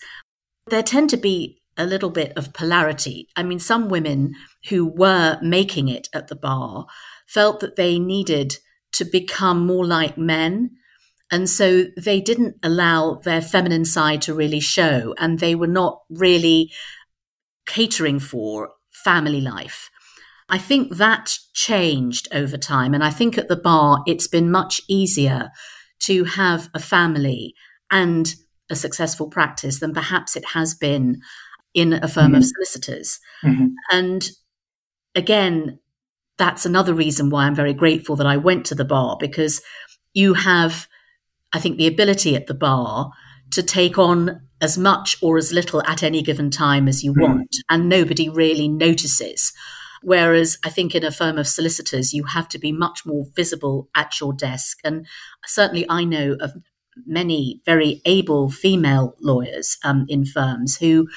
there 0.66 0.82
tend 0.82 1.08
to 1.10 1.16
be 1.16 1.62
a 1.76 1.86
little 1.86 2.10
bit 2.10 2.32
of 2.36 2.52
polarity 2.52 3.28
i 3.36 3.42
mean 3.42 3.58
some 3.58 3.88
women 3.88 4.34
who 4.68 4.86
were 4.86 5.38
making 5.42 5.88
it 5.88 6.08
at 6.12 6.28
the 6.28 6.36
bar 6.36 6.86
felt 7.26 7.60
that 7.60 7.76
they 7.76 7.98
needed 7.98 8.56
to 8.92 9.04
become 9.04 9.66
more 9.66 9.86
like 9.86 10.18
men. 10.18 10.70
And 11.30 11.48
so 11.48 11.84
they 11.96 12.20
didn't 12.20 12.56
allow 12.62 13.14
their 13.14 13.40
feminine 13.40 13.84
side 13.84 14.20
to 14.22 14.34
really 14.34 14.60
show, 14.60 15.14
and 15.18 15.38
they 15.38 15.54
were 15.54 15.68
not 15.68 16.00
really 16.10 16.72
catering 17.66 18.18
for 18.18 18.70
family 18.90 19.40
life. 19.40 19.90
I 20.50 20.58
think 20.58 20.96
that 20.96 21.38
changed 21.52 22.28
over 22.32 22.56
time. 22.56 22.92
And 22.92 23.04
I 23.04 23.10
think 23.10 23.38
at 23.38 23.48
the 23.48 23.56
bar, 23.56 24.02
it's 24.06 24.26
been 24.26 24.50
much 24.50 24.80
easier 24.88 25.50
to 26.00 26.24
have 26.24 26.68
a 26.74 26.80
family 26.80 27.54
and 27.90 28.34
a 28.68 28.76
successful 28.76 29.28
practice 29.28 29.80
than 29.80 29.94
perhaps 29.94 30.36
it 30.36 30.44
has 30.46 30.74
been 30.74 31.20
in 31.74 31.92
a 31.92 32.08
firm 32.08 32.32
mm-hmm. 32.32 32.36
of 32.36 32.44
solicitors. 32.44 33.20
Mm-hmm. 33.44 33.68
And 33.92 34.30
again, 35.14 35.78
that's 36.36 36.66
another 36.66 36.94
reason 36.94 37.30
why 37.30 37.44
I'm 37.44 37.54
very 37.54 37.74
grateful 37.74 38.16
that 38.16 38.26
I 38.26 38.36
went 38.36 38.66
to 38.66 38.74
the 38.74 38.84
bar 38.84 39.16
because 39.20 39.62
you 40.14 40.34
have, 40.34 40.88
I 41.52 41.60
think, 41.60 41.76
the 41.76 41.86
ability 41.86 42.34
at 42.34 42.46
the 42.46 42.54
bar 42.54 43.12
to 43.52 43.62
take 43.62 43.98
on 43.98 44.48
as 44.60 44.78
much 44.78 45.16
or 45.22 45.36
as 45.36 45.52
little 45.52 45.82
at 45.84 46.02
any 46.02 46.22
given 46.22 46.50
time 46.50 46.88
as 46.88 47.02
you 47.02 47.12
mm. 47.12 47.22
want, 47.22 47.56
and 47.68 47.88
nobody 47.88 48.28
really 48.28 48.68
notices. 48.68 49.52
Whereas 50.02 50.58
I 50.64 50.70
think 50.70 50.94
in 50.94 51.04
a 51.04 51.10
firm 51.10 51.38
of 51.38 51.46
solicitors, 51.48 52.12
you 52.12 52.24
have 52.24 52.48
to 52.48 52.58
be 52.58 52.72
much 52.72 53.04
more 53.04 53.26
visible 53.36 53.88
at 53.94 54.18
your 54.20 54.32
desk. 54.32 54.78
And 54.84 55.06
certainly 55.44 55.86
I 55.88 56.04
know 56.04 56.36
of 56.40 56.52
many 57.06 57.60
very 57.64 58.00
able 58.04 58.50
female 58.50 59.16
lawyers 59.20 59.76
um, 59.84 60.06
in 60.08 60.24
firms 60.24 60.76
who, 60.76 61.08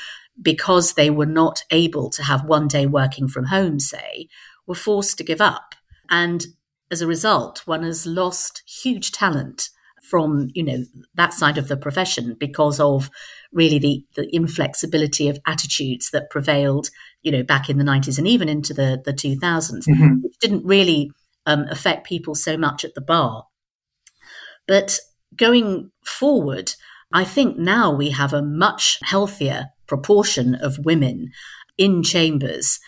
because 0.41 0.93
they 0.93 1.09
were 1.09 1.25
not 1.25 1.63
able 1.71 2.09
to 2.11 2.23
have 2.23 2.45
one 2.45 2.67
day 2.67 2.85
working 2.85 3.27
from 3.27 3.45
home, 3.45 3.79
say, 3.79 4.27
were 4.67 4.75
forced 4.75 5.17
to 5.17 5.23
give 5.23 5.41
up. 5.41 5.75
And 6.09 6.45
as 6.91 7.01
a 7.01 7.07
result, 7.07 7.63
one 7.65 7.83
has 7.83 8.05
lost 8.05 8.63
huge 8.67 9.11
talent 9.11 9.69
from 10.03 10.49
you 10.53 10.63
know 10.63 10.83
that 11.15 11.33
side 11.33 11.57
of 11.57 11.69
the 11.69 11.77
profession 11.77 12.35
because 12.37 12.79
of 12.79 13.09
really 13.53 13.79
the, 13.79 14.03
the 14.15 14.35
inflexibility 14.35 15.29
of 15.29 15.39
attitudes 15.45 16.09
that 16.11 16.29
prevailed 16.29 16.89
you 17.21 17.31
know 17.31 17.43
back 17.43 17.69
in 17.69 17.77
the 17.77 17.83
90s 17.83 18.17
and 18.17 18.27
even 18.27 18.49
into 18.49 18.73
the, 18.73 19.01
the 19.05 19.13
2000s 19.13 19.87
mm-hmm. 19.87 20.21
which 20.21 20.37
didn't 20.39 20.65
really 20.65 21.11
um, 21.45 21.65
affect 21.69 22.05
people 22.07 22.35
so 22.35 22.57
much 22.57 22.83
at 22.83 22.95
the 22.95 23.01
bar 23.01 23.45
but 24.67 24.99
going 25.35 25.91
forward 26.05 26.73
i 27.11 27.23
think 27.23 27.57
now 27.57 27.93
we 27.93 28.09
have 28.09 28.33
a 28.33 28.41
much 28.41 28.99
healthier 29.03 29.67
proportion 29.87 30.55
of 30.55 30.85
women 30.85 31.31
in 31.77 32.03
chambers 32.03 32.79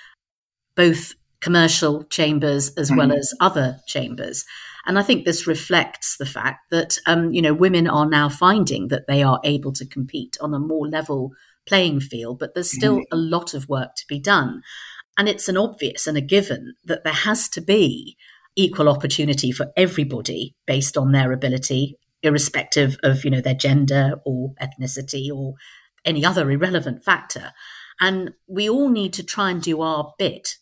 both 0.75 1.13
commercial 1.45 2.03
chambers 2.05 2.73
as 2.75 2.89
mm-hmm. 2.89 2.97
well 2.97 3.11
as 3.11 3.31
other 3.39 3.77
chambers. 3.85 4.45
And 4.85 4.99
I 4.99 5.03
think 5.03 5.25
this 5.25 5.47
reflects 5.47 6.17
the 6.17 6.25
fact 6.25 6.69
that, 6.69 6.97
um, 7.07 7.33
you 7.33 7.41
know, 7.41 7.53
women 7.53 7.87
are 7.87 8.07
now 8.07 8.29
finding 8.29 8.89
that 8.89 9.07
they 9.07 9.23
are 9.23 9.39
able 9.43 9.73
to 9.73 9.85
compete 9.85 10.37
on 10.39 10.53
a 10.53 10.59
more 10.59 10.87
level 10.87 11.31
playing 11.65 11.99
field, 11.99 12.39
but 12.39 12.53
there's 12.53 12.71
still 12.71 12.97
mm-hmm. 12.97 13.13
a 13.13 13.17
lot 13.17 13.53
of 13.53 13.67
work 13.67 13.95
to 13.97 14.05
be 14.07 14.19
done. 14.19 14.61
And 15.17 15.27
it's 15.27 15.49
an 15.49 15.57
obvious 15.57 16.07
and 16.07 16.17
a 16.17 16.21
given 16.21 16.75
that 16.83 17.03
there 17.03 17.13
has 17.13 17.49
to 17.49 17.61
be 17.61 18.17
equal 18.55 18.87
opportunity 18.87 19.51
for 19.51 19.71
everybody 19.75 20.55
based 20.67 20.97
on 20.97 21.11
their 21.11 21.31
ability, 21.31 21.97
irrespective 22.21 22.97
of, 23.03 23.25
you 23.25 23.31
know, 23.31 23.41
their 23.41 23.55
gender 23.55 24.15
or 24.25 24.53
ethnicity 24.61 25.29
or 25.33 25.55
any 26.03 26.23
other 26.23 26.49
irrelevant 26.51 27.03
factor. 27.03 27.53
And 27.99 28.33
we 28.47 28.69
all 28.69 28.89
need 28.89 29.13
to 29.13 29.23
try 29.23 29.49
and 29.49 29.61
do 29.61 29.81
our 29.81 30.13
bit 30.19 30.57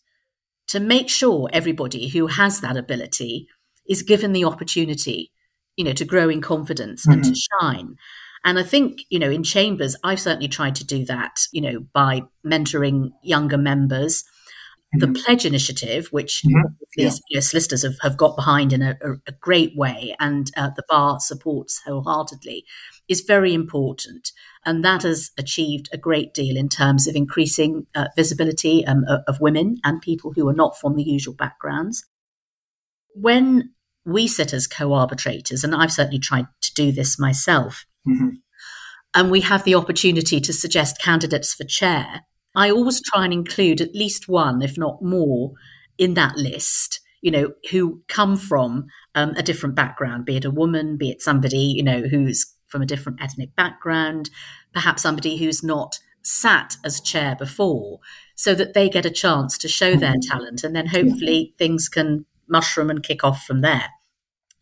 to 0.68 0.80
make 0.80 1.10
sure 1.10 1.50
everybody 1.52 2.08
who 2.10 2.28
has 2.28 2.62
that 2.62 2.78
ability 2.78 3.48
is 3.88 4.04
given 4.04 4.34
the 4.34 4.46
opportunity, 4.46 5.32
you 5.76 5.84
know, 5.84 5.94
to 5.94 6.06
grow 6.06 6.30
in 6.30 6.42
confidence 6.42 7.04
mm-hmm. 7.04 7.14
and 7.14 7.24
to 7.24 7.32
mm-hmm. 7.32 7.66
shine. 7.66 7.96
And 8.46 8.60
I 8.60 8.64
think, 8.64 9.02
you 9.10 9.20
know, 9.20 9.30
in 9.30 9.44
chambers, 9.44 9.96
I've 10.04 10.20
certainly 10.20 10.50
tried 10.50 10.76
to 10.76 10.86
do 10.86 11.06
that, 11.06 11.40
you 11.52 11.62
know, 11.62 11.80
by 11.94 12.24
mentoring 12.46 13.12
younger 13.22 13.58
members. 13.58 14.24
Mm-hmm. 14.96 15.14
The 15.14 15.20
Pledge 15.20 15.46
Initiative, 15.46 16.10
which 16.12 16.44
mm-hmm. 16.46 16.74
these 16.98 17.16
yeah. 17.16 17.20
you 17.30 17.38
know, 17.38 17.42
solicitors 17.42 17.84
have, 17.84 17.96
have 18.02 18.18
got 18.18 18.36
behind 18.36 18.74
in 18.74 18.82
a, 18.82 18.98
a, 19.28 19.32
great 19.32 19.76
way 19.76 20.16
and 20.20 20.52
uh, 20.58 20.70
the 20.76 20.84
bar 20.88 21.20
supports 21.20 21.82
wholeheartedly, 21.86 22.66
is 23.08 23.22
very 23.22 23.54
important. 23.54 24.32
And 24.66 24.84
that 24.84 25.04
has 25.04 25.32
achieved 25.38 25.90
a 25.92 25.98
great 25.98 26.34
deal 26.34 26.58
in 26.58 26.70
terms 26.70 27.08
of 27.08 27.16
increasing 27.16 27.88
uh, 27.96 28.10
visibility 28.16 28.86
um, 28.86 29.06
of 29.28 29.40
women 29.42 29.78
and 29.84 30.02
people 30.02 30.34
who 30.34 30.48
are 30.48 30.54
not 30.54 30.78
from 30.78 30.96
the 30.96 31.04
usual 31.04 31.34
backgrounds. 31.34 32.06
When 33.14 33.74
we 34.06 34.28
sit 34.28 34.54
as 34.54 34.68
co 34.68 34.94
arbitrators, 34.94 35.64
and 35.64 35.76
I've 35.76 35.92
certainly 35.92 36.20
tried 36.20 36.48
to 36.62 36.74
do 36.74 36.92
this 36.92 37.20
myself, 37.20 37.86
mm-hmm. 38.08 38.30
and 39.16 39.32
we 39.32 39.42
have 39.42 39.64
the 39.64 39.76
opportunity 39.76 40.40
to 40.42 40.54
suggest 40.54 41.02
candidates 41.02 41.54
for 41.54 41.64
chair, 41.64 42.22
I 42.56 42.70
always 42.70 43.02
try 43.02 43.24
and 43.24 43.34
include 43.34 43.82
at 43.82 43.96
least 43.96 44.28
one, 44.28 44.62
if 44.62 44.78
not 44.78 45.02
more, 45.02 45.54
in 45.98 46.14
that 46.16 46.36
list 46.38 47.00
you 47.24 47.32
know, 47.32 47.54
who 47.72 48.04
come 48.10 48.36
from 48.36 48.86
um, 49.16 49.30
a 49.38 49.42
different 49.42 49.76
background, 49.76 50.26
be 50.26 50.36
it 50.36 50.46
a 50.46 50.52
woman, 50.52 50.98
be 50.98 51.10
it 51.10 51.22
somebody, 51.22 51.58
you 51.58 51.82
know, 51.82 52.02
who's 52.02 52.54
from 52.68 52.82
a 52.82 52.86
different 52.86 53.22
ethnic 53.22 53.56
background, 53.56 54.30
perhaps 54.74 55.02
somebody 55.02 55.38
who's 55.38 55.64
not 55.64 56.00
sat 56.22 56.76
as 56.84 57.00
chair 57.00 57.34
before, 57.38 58.00
so 58.36 58.54
that 58.54 58.74
they 58.74 58.90
get 58.90 59.06
a 59.06 59.10
chance 59.10 59.58
to 59.58 59.70
show 59.70 59.96
their 59.96 60.16
mm-hmm. 60.16 60.32
talent. 60.32 60.64
And 60.66 60.76
then 60.76 60.88
hopefully 60.88 61.56
things 61.58 61.88
can 61.88 62.26
mushroom 62.48 62.90
and 62.90 63.04
kick 63.04 63.24
off 63.24 63.44
from 63.44 63.62
there. 63.62 63.90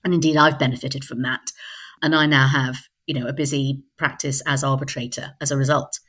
And 0.04 0.14
indeed, 0.14 0.38
I've 0.38 0.60
benefited 0.60 1.04
from 1.04 1.22
that. 1.24 1.52
And 2.02 2.16
I 2.16 2.26
now 2.26 2.48
have, 2.48 2.78
you 3.06 3.14
know, 3.14 3.28
a 3.28 3.34
busy 3.34 3.84
practice 3.98 4.42
as 4.46 4.64
arbitrator 4.64 5.36
as 5.40 5.52
a 5.52 5.58
result. 5.58 6.00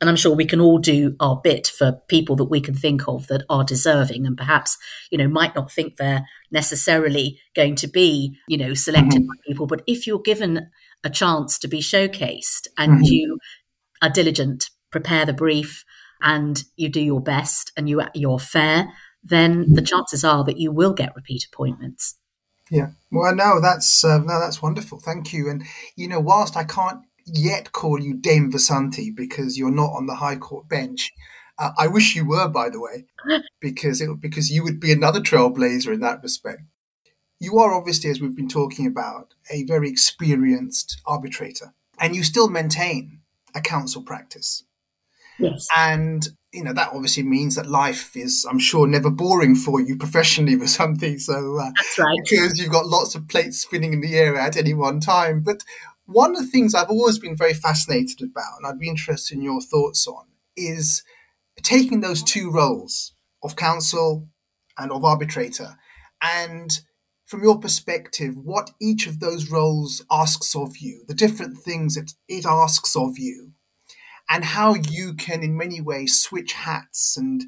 And 0.00 0.08
I'm 0.08 0.16
sure 0.16 0.34
we 0.34 0.46
can 0.46 0.60
all 0.60 0.78
do 0.78 1.14
our 1.20 1.40
bit 1.42 1.68
for 1.68 2.00
people 2.08 2.34
that 2.36 2.46
we 2.46 2.60
can 2.60 2.74
think 2.74 3.06
of 3.06 3.28
that 3.28 3.44
are 3.48 3.62
deserving 3.62 4.26
and 4.26 4.36
perhaps, 4.36 4.76
you 5.12 5.18
know, 5.18 5.28
might 5.28 5.54
not 5.54 5.70
think 5.70 5.96
they're 5.96 6.26
necessarily 6.50 7.38
going 7.54 7.76
to 7.76 7.86
be, 7.86 8.36
you 8.48 8.58
know, 8.58 8.74
selected 8.74 9.20
mm-hmm. 9.20 9.28
by 9.28 9.34
people. 9.46 9.66
But 9.66 9.82
if 9.86 10.06
you're 10.06 10.18
given 10.18 10.70
a 11.04 11.10
chance 11.10 11.56
to 11.60 11.68
be 11.68 11.78
showcased 11.78 12.66
and 12.76 12.94
mm-hmm. 12.94 13.04
you 13.04 13.38
are 14.02 14.10
diligent, 14.10 14.70
prepare 14.90 15.24
the 15.24 15.32
brief, 15.32 15.84
and 16.20 16.64
you 16.76 16.88
do 16.88 17.00
your 17.00 17.20
best 17.20 17.70
and 17.76 17.88
you 17.88 18.02
you're 18.12 18.38
fair, 18.40 18.88
then 19.22 19.72
the 19.72 19.82
chances 19.82 20.24
are 20.24 20.44
that 20.44 20.58
you 20.58 20.72
will 20.72 20.92
get 20.92 21.14
repeat 21.14 21.46
appointments. 21.52 22.16
Yeah, 22.70 22.90
well, 23.10 23.34
no, 23.34 23.60
that's 23.60 24.04
uh, 24.04 24.18
no, 24.18 24.40
that's 24.40 24.62
wonderful. 24.62 24.98
Thank 24.98 25.32
you. 25.32 25.48
And 25.48 25.64
you 25.96 26.08
know, 26.08 26.20
whilst 26.20 26.56
I 26.56 26.64
can't 26.64 27.02
yet 27.26 27.72
call 27.72 28.00
you 28.00 28.14
Dame 28.14 28.50
Vasanthi 28.50 29.14
because 29.14 29.58
you're 29.58 29.70
not 29.70 29.92
on 29.92 30.06
the 30.06 30.16
High 30.16 30.36
Court 30.36 30.68
bench, 30.68 31.12
uh, 31.58 31.70
I 31.78 31.86
wish 31.86 32.16
you 32.16 32.26
were, 32.26 32.48
by 32.48 32.70
the 32.70 32.80
way, 32.80 33.04
because 33.60 34.00
it, 34.00 34.20
because 34.20 34.50
you 34.50 34.62
would 34.64 34.80
be 34.80 34.92
another 34.92 35.20
trailblazer 35.20 35.92
in 35.92 36.00
that 36.00 36.22
respect 36.22 36.62
you 37.42 37.58
are 37.58 37.74
obviously, 37.74 38.08
as 38.08 38.20
we've 38.20 38.36
been 38.36 38.48
talking 38.48 38.86
about, 38.86 39.34
a 39.50 39.64
very 39.64 39.88
experienced 39.90 41.02
arbitrator, 41.04 41.74
and 41.98 42.14
you 42.14 42.22
still 42.22 42.48
maintain 42.48 43.18
a 43.52 43.60
counsel 43.60 44.00
practice. 44.00 44.62
Yes. 45.40 45.66
And 45.76 46.28
you 46.52 46.62
know 46.62 46.72
that 46.72 46.90
obviously 46.92 47.22
means 47.22 47.54
that 47.56 47.66
life 47.66 48.16
is, 48.16 48.46
I'm 48.48 48.58
sure, 48.58 48.86
never 48.86 49.10
boring 49.10 49.54
for 49.54 49.80
you 49.80 49.96
professionally 49.96 50.54
or 50.54 50.66
something. 50.66 51.18
So 51.18 51.58
uh, 51.58 51.70
that's 51.76 51.98
right, 51.98 52.18
because 52.24 52.58
you've 52.58 52.72
got 52.72 52.86
lots 52.86 53.14
of 53.14 53.28
plates 53.28 53.58
spinning 53.58 53.92
in 53.92 54.00
the 54.00 54.16
air 54.16 54.36
at 54.36 54.56
any 54.56 54.74
one 54.74 55.00
time. 55.00 55.42
But 55.42 55.64
one 56.04 56.32
of 56.32 56.38
the 56.38 56.46
things 56.46 56.74
I've 56.74 56.90
always 56.90 57.18
been 57.18 57.36
very 57.36 57.54
fascinated 57.54 58.20
about, 58.22 58.58
and 58.58 58.66
I'd 58.66 58.78
be 58.78 58.88
interested 58.88 59.36
in 59.36 59.42
your 59.42 59.60
thoughts 59.60 60.06
on, 60.06 60.26
is 60.56 61.02
taking 61.62 62.00
those 62.00 62.22
two 62.22 62.50
roles 62.50 63.14
of 63.42 63.56
counsel 63.56 64.28
and 64.78 64.90
of 64.90 65.04
arbitrator 65.04 65.76
and 66.22 66.80
from 67.26 67.42
your 67.42 67.58
perspective, 67.58 68.36
what 68.36 68.72
each 68.80 69.06
of 69.06 69.20
those 69.20 69.50
roles 69.50 70.04
asks 70.10 70.54
of 70.54 70.76
you, 70.78 71.02
the 71.08 71.14
different 71.14 71.58
things 71.58 71.94
that 71.94 72.12
it 72.28 72.44
asks 72.46 72.94
of 72.94 73.18
you, 73.18 73.51
and 74.28 74.44
how 74.44 74.74
you 74.74 75.14
can, 75.14 75.42
in 75.42 75.56
many 75.56 75.80
ways, 75.80 76.20
switch 76.20 76.52
hats 76.52 77.16
and 77.16 77.42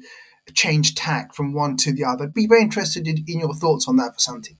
change 0.53 0.95
tack 0.95 1.33
from 1.33 1.53
one 1.53 1.77
to 1.77 1.91
the 1.91 2.03
other. 2.03 2.27
Be 2.27 2.47
very 2.47 2.61
interested 2.61 3.07
in, 3.07 3.23
in 3.27 3.39
your 3.39 3.53
thoughts 3.53 3.87
on 3.87 3.95
that, 3.97 4.17
Vasanthi. 4.17 4.57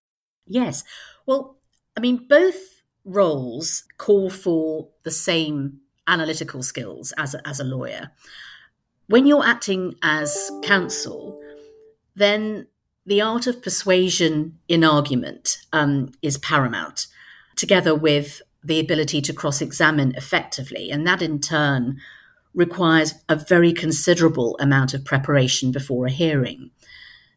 Yes. 0.47 0.83
Well, 1.25 1.57
I 1.95 1.99
mean, 1.99 2.25
both 2.27 2.55
roles 3.03 3.83
call 3.97 4.29
for 4.29 4.89
the 5.03 5.11
same 5.11 5.79
analytical 6.07 6.63
skills 6.63 7.13
as 7.17 7.35
a, 7.35 7.47
as 7.47 7.59
a 7.59 7.63
lawyer. 7.63 8.11
When 9.07 9.25
you're 9.25 9.45
acting 9.45 9.95
as 10.01 10.51
counsel, 10.63 11.39
then 12.15 12.67
the 13.05 13.21
art 13.21 13.45
of 13.45 13.61
persuasion 13.61 14.57
in 14.67 14.83
argument 14.83 15.59
um, 15.71 16.11
is 16.21 16.37
paramount, 16.39 17.07
together 17.55 17.93
with 17.93 18.41
the 18.65 18.79
ability 18.79 19.21
to 19.21 19.33
cross 19.33 19.61
examine 19.61 20.13
effectively. 20.15 20.89
And 20.91 21.05
that 21.07 21.21
in 21.21 21.39
turn 21.39 21.99
requires 22.53 23.13
a 23.29 23.35
very 23.35 23.73
considerable 23.73 24.57
amount 24.59 24.93
of 24.93 25.05
preparation 25.05 25.71
before 25.71 26.05
a 26.05 26.11
hearing. 26.11 26.71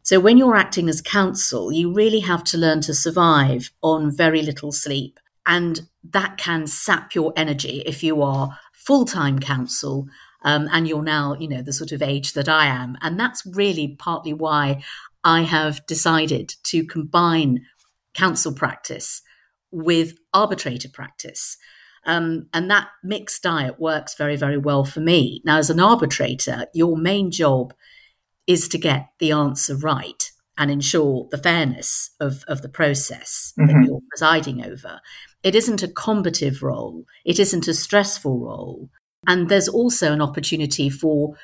So 0.01 0.19
when 0.19 0.37
you're 0.37 0.55
acting 0.55 0.89
as 0.89 1.01
counsel, 1.01 1.71
you 1.71 1.93
really 1.93 2.21
have 2.21 2.43
to 2.45 2.57
learn 2.57 2.81
to 2.81 2.93
survive 2.93 3.71
on 3.83 4.15
very 4.15 4.41
little 4.41 4.71
sleep. 4.71 5.19
And 5.45 5.87
that 6.03 6.37
can 6.37 6.67
sap 6.67 7.13
your 7.13 7.33
energy 7.35 7.83
if 7.85 8.03
you 8.03 8.21
are 8.21 8.57
full 8.73 9.05
time 9.05 9.39
counsel 9.39 10.07
um, 10.43 10.69
and 10.71 10.87
you're 10.87 11.03
now, 11.03 11.35
you 11.35 11.47
know, 11.47 11.61
the 11.61 11.73
sort 11.73 11.91
of 11.91 12.01
age 12.01 12.33
that 12.33 12.47
I 12.47 12.67
am. 12.67 12.97
And 13.01 13.19
that's 13.19 13.45
really 13.45 13.95
partly 13.99 14.33
why 14.33 14.81
I 15.23 15.41
have 15.41 15.85
decided 15.85 16.55
to 16.63 16.85
combine 16.85 17.65
counsel 18.13 18.53
practice 18.53 19.21
with 19.71 20.17
arbitrator 20.33 20.89
practice. 20.89 21.57
Um, 22.05 22.47
and 22.53 22.69
that 22.71 22.87
mixed 23.03 23.43
diet 23.43 23.79
works 23.79 24.15
very, 24.15 24.35
very 24.35 24.57
well 24.57 24.85
for 24.85 24.99
me. 24.99 25.41
Now, 25.43 25.57
as 25.57 25.69
an 25.69 25.79
arbitrator, 25.79 26.65
your 26.73 26.97
main 26.97 27.29
job 27.31 27.73
is 28.47 28.67
to 28.69 28.77
get 28.77 29.09
the 29.19 29.31
answer 29.31 29.75
right 29.75 30.31
and 30.57 30.71
ensure 30.71 31.27
the 31.31 31.37
fairness 31.37 32.11
of, 32.19 32.43
of 32.47 32.61
the 32.61 32.69
process 32.69 33.53
mm-hmm. 33.57 33.67
that 33.67 33.85
you're 33.85 34.01
presiding 34.09 34.65
over. 34.65 34.99
It 35.43 35.55
isn't 35.55 35.83
a 35.83 35.87
combative 35.87 36.61
role, 36.61 37.05
it 37.25 37.39
isn't 37.39 37.67
a 37.67 37.73
stressful 37.73 38.39
role. 38.39 38.89
And 39.27 39.49
there's 39.49 39.67
also 39.67 40.13
an 40.13 40.21
opportunity 40.21 40.89
for 40.89 41.35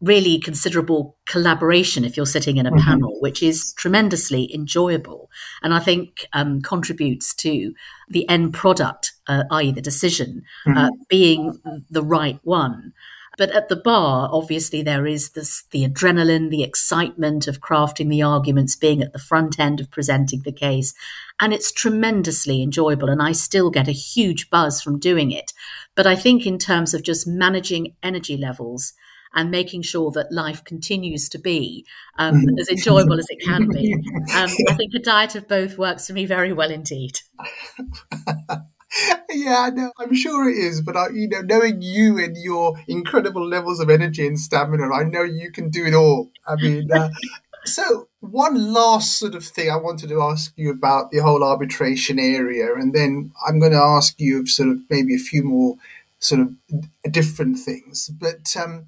really 0.00 0.38
considerable 0.38 1.16
collaboration 1.26 2.04
if 2.04 2.16
you're 2.16 2.26
sitting 2.26 2.56
in 2.56 2.66
a 2.66 2.70
mm-hmm. 2.70 2.84
panel, 2.84 3.20
which 3.20 3.42
is 3.42 3.72
tremendously 3.74 4.52
enjoyable. 4.54 5.30
And 5.62 5.72
I 5.72 5.80
think 5.80 6.26
um, 6.32 6.60
contributes 6.60 7.34
to 7.36 7.74
the 8.08 8.28
end 8.28 8.54
product, 8.54 9.12
uh, 9.26 9.44
i.e., 9.50 9.72
the 9.72 9.80
decision, 9.80 10.42
uh, 10.66 10.70
mm-hmm. 10.70 10.78
uh, 10.78 10.90
being 11.08 11.58
the 11.90 12.02
right 12.02 12.38
one. 12.42 12.92
But 13.36 13.50
at 13.50 13.68
the 13.68 13.76
bar, 13.76 14.28
obviously, 14.30 14.82
there 14.82 15.06
is 15.06 15.30
this 15.30 15.64
the 15.70 15.88
adrenaline, 15.88 16.50
the 16.50 16.62
excitement 16.62 17.48
of 17.48 17.60
crafting 17.60 18.08
the 18.08 18.22
arguments, 18.22 18.76
being 18.76 19.02
at 19.02 19.12
the 19.12 19.18
front 19.18 19.58
end 19.58 19.80
of 19.80 19.90
presenting 19.90 20.42
the 20.42 20.52
case. 20.52 20.94
And 21.40 21.52
it's 21.52 21.72
tremendously 21.72 22.62
enjoyable. 22.62 23.08
And 23.08 23.20
I 23.20 23.32
still 23.32 23.70
get 23.70 23.88
a 23.88 23.92
huge 23.92 24.50
buzz 24.50 24.80
from 24.80 25.00
doing 25.00 25.32
it. 25.32 25.52
But 25.96 26.06
I 26.06 26.14
think, 26.14 26.46
in 26.46 26.58
terms 26.58 26.94
of 26.94 27.02
just 27.02 27.26
managing 27.26 27.96
energy 28.02 28.36
levels, 28.36 28.92
and 29.34 29.50
making 29.50 29.82
sure 29.82 30.10
that 30.12 30.32
life 30.32 30.64
continues 30.64 31.28
to 31.28 31.38
be 31.38 31.84
um, 32.18 32.36
mm. 32.36 32.60
as 32.60 32.68
enjoyable 32.68 33.18
as 33.18 33.26
it 33.28 33.44
can 33.44 33.68
be. 33.68 33.94
Um, 34.34 34.50
I 34.68 34.74
think 34.74 34.92
a 34.94 35.00
diet 35.00 35.34
of 35.34 35.46
both 35.46 35.76
works 35.76 36.06
for 36.06 36.12
me 36.12 36.24
very 36.24 36.52
well 36.52 36.70
indeed. 36.70 37.20
yeah, 39.30 39.70
no, 39.72 39.92
I'm 39.98 40.14
sure 40.14 40.48
it 40.48 40.56
is. 40.56 40.80
But 40.80 40.96
I, 40.96 41.08
you 41.10 41.28
know, 41.28 41.42
knowing 41.42 41.82
you 41.82 42.18
and 42.18 42.36
your 42.36 42.74
incredible 42.88 43.46
levels 43.46 43.80
of 43.80 43.90
energy 43.90 44.26
and 44.26 44.38
stamina, 44.38 44.92
I 44.92 45.04
know 45.04 45.22
you 45.22 45.50
can 45.52 45.70
do 45.70 45.84
it 45.84 45.94
all. 45.94 46.30
I 46.46 46.56
mean, 46.56 46.90
uh, 46.90 47.10
so 47.64 48.08
one 48.20 48.72
last 48.72 49.18
sort 49.18 49.34
of 49.34 49.44
thing 49.44 49.70
I 49.70 49.76
wanted 49.76 50.08
to 50.08 50.22
ask 50.22 50.52
you 50.56 50.70
about 50.70 51.10
the 51.10 51.18
whole 51.18 51.44
arbitration 51.44 52.18
area, 52.18 52.74
and 52.74 52.94
then 52.94 53.32
I'm 53.46 53.58
going 53.60 53.72
to 53.72 53.78
ask 53.78 54.18
you 54.18 54.40
of 54.40 54.48
sort 54.48 54.70
of 54.70 54.78
maybe 54.90 55.14
a 55.14 55.18
few 55.18 55.44
more 55.44 55.76
sort 56.18 56.40
of 56.40 57.12
different 57.12 57.58
things. 57.58 58.08
But 58.08 58.54
um, 58.56 58.86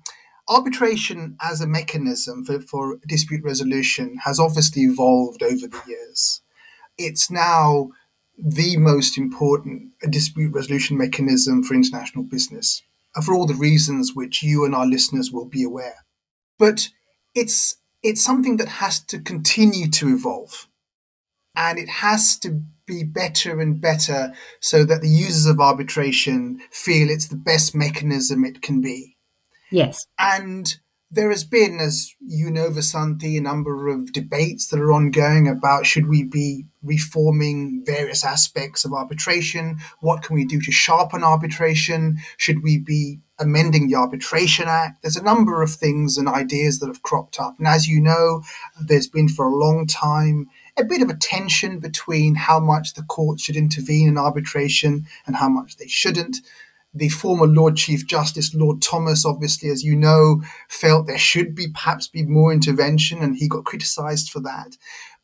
arbitration 0.48 1.36
as 1.40 1.60
a 1.60 1.66
mechanism 1.66 2.44
for, 2.44 2.60
for 2.60 2.98
dispute 3.06 3.42
resolution 3.44 4.18
has 4.24 4.38
obviously 4.38 4.82
evolved 4.82 5.42
over 5.42 5.66
the 5.66 5.82
years. 5.86 6.42
It's 6.98 7.30
now 7.30 7.90
the 8.38 8.76
most 8.76 9.16
important 9.16 9.92
dispute 10.10 10.52
resolution 10.52 10.96
mechanism 10.98 11.62
for 11.62 11.74
international 11.74 12.24
business, 12.24 12.82
uh, 13.16 13.22
for 13.22 13.34
all 13.34 13.46
the 13.46 13.54
reasons 13.54 14.14
which 14.14 14.42
you 14.42 14.64
and 14.64 14.74
our 14.74 14.86
listeners 14.86 15.32
will 15.32 15.46
be 15.46 15.62
aware. 15.62 16.04
But 16.58 16.88
it's 17.34 17.76
it's 18.02 18.22
something 18.22 18.58
that 18.58 18.68
has 18.68 19.00
to 19.00 19.18
continue 19.18 19.90
to 19.90 20.14
evolve, 20.14 20.68
and 21.56 21.78
it 21.78 21.88
has 21.88 22.38
to 22.40 22.62
be 22.86 23.02
better 23.02 23.58
and 23.60 23.80
better 23.80 24.32
so 24.60 24.84
that 24.84 25.00
the 25.00 25.08
users 25.08 25.46
of 25.46 25.58
arbitration 25.58 26.60
feel 26.70 27.10
it's 27.10 27.26
the 27.28 27.36
best 27.36 27.74
mechanism 27.74 28.44
it 28.44 28.62
can 28.62 28.80
be. 28.80 29.15
Yes, 29.70 30.06
and 30.18 30.76
there 31.10 31.30
has 31.30 31.44
been, 31.44 31.78
as 31.78 32.14
you 32.20 32.50
know, 32.50 32.68
Vasanthi, 32.68 33.38
a 33.38 33.40
number 33.40 33.88
of 33.88 34.12
debates 34.12 34.66
that 34.68 34.80
are 34.80 34.92
ongoing 34.92 35.46
about 35.46 35.86
should 35.86 36.08
we 36.08 36.24
be 36.24 36.66
reforming 36.82 37.84
various 37.84 38.24
aspects 38.24 38.84
of 38.84 38.92
arbitration? 38.92 39.78
What 40.00 40.22
can 40.22 40.34
we 40.34 40.44
do 40.44 40.60
to 40.60 40.72
sharpen 40.72 41.22
arbitration? 41.22 42.18
Should 42.36 42.62
we 42.62 42.78
be 42.78 43.20
amending 43.38 43.86
the 43.86 43.94
Arbitration 43.94 44.66
Act? 44.68 45.02
There's 45.02 45.16
a 45.16 45.22
number 45.22 45.62
of 45.62 45.70
things 45.70 46.18
and 46.18 46.28
ideas 46.28 46.80
that 46.80 46.88
have 46.88 47.02
cropped 47.02 47.38
up. 47.38 47.54
And 47.58 47.68
as 47.68 47.86
you 47.86 48.00
know, 48.00 48.42
there's 48.80 49.08
been 49.08 49.28
for 49.28 49.46
a 49.46 49.56
long 49.56 49.86
time 49.86 50.48
a 50.76 50.84
bit 50.84 51.02
of 51.02 51.08
a 51.08 51.16
tension 51.16 51.78
between 51.78 52.34
how 52.34 52.60
much 52.60 52.94
the 52.94 53.02
courts 53.02 53.42
should 53.42 53.56
intervene 53.56 54.08
in 54.08 54.18
arbitration 54.18 55.06
and 55.26 55.36
how 55.36 55.48
much 55.48 55.76
they 55.76 55.86
shouldn't 55.86 56.38
the 56.96 57.10
former 57.10 57.46
Lord 57.46 57.76
Chief 57.76 58.06
Justice, 58.06 58.54
Lord 58.54 58.80
Thomas, 58.80 59.26
obviously, 59.26 59.68
as 59.68 59.84
you 59.84 59.94
know, 59.94 60.42
felt 60.68 61.06
there 61.06 61.18
should 61.18 61.54
be 61.54 61.68
perhaps 61.68 62.08
be 62.08 62.24
more 62.24 62.52
intervention, 62.52 63.22
and 63.22 63.36
he 63.36 63.48
got 63.48 63.64
criticised 63.64 64.30
for 64.30 64.40
that. 64.40 64.76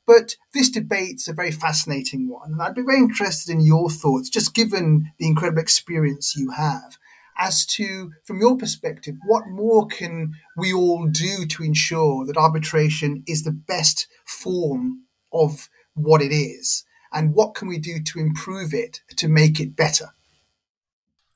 But 0.07 0.37
this 0.53 0.69
debate's 0.69 1.29
a 1.29 1.33
very 1.33 1.53
fascinating 1.53 2.29
one, 2.29 2.53
and 2.53 2.63
I'd 2.63 2.75
be 2.75 2.83
very 2.83 2.99
interested 2.99 3.53
in 3.53 3.61
your 3.61 3.89
thoughts, 3.89 4.29
just 4.29 4.55
given 4.55 5.13
the 5.19 5.27
incredible 5.27 5.63
experience 5.63 6.37
you 6.37 6.51
have, 6.51 6.99
as 7.39 7.65
to, 7.67 8.11
from 8.25 8.41
your 8.41 8.57
perspective, 8.59 9.15
what 9.27 9.45
more 9.49 9.87
can 9.87 10.35
we 10.57 10.73
all 10.73 11.07
do 11.07 11.47
to 11.47 11.63
ensure 11.63 12.27
that 12.27 12.37
arbitration 12.37 13.23
is 13.27 13.45
the 13.45 13.53
best 13.53 14.09
form 14.27 15.05
of 15.33 15.69
what 15.95 16.21
it 16.21 16.35
is, 16.35 16.85
and 17.13 17.35
what 17.35 17.55
can 17.55 17.69
we 17.69 17.79
do 17.79 18.03
to 18.03 18.19
improve 18.19 18.75
it 18.75 19.01
to 19.17 19.29
make 19.29 19.61
it 19.61 19.77
better? 19.77 20.09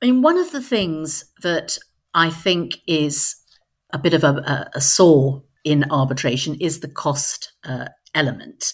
I 0.01 0.05
mean, 0.05 0.21
one 0.21 0.37
of 0.37 0.51
the 0.51 0.61
things 0.61 1.25
that 1.41 1.77
I 2.13 2.29
think 2.29 2.77
is 2.87 3.35
a 3.91 3.97
bit 3.97 4.13
of 4.13 4.23
a, 4.23 4.69
a, 4.73 4.81
sore 4.81 5.43
in 5.63 5.85
arbitration 5.89 6.55
is 6.59 6.79
the 6.79 6.87
cost 6.87 7.53
uh, 7.63 7.87
element. 8.13 8.73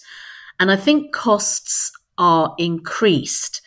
And 0.60 0.70
I 0.70 0.76
think 0.76 1.14
costs 1.14 1.92
are 2.18 2.54
increased 2.58 3.62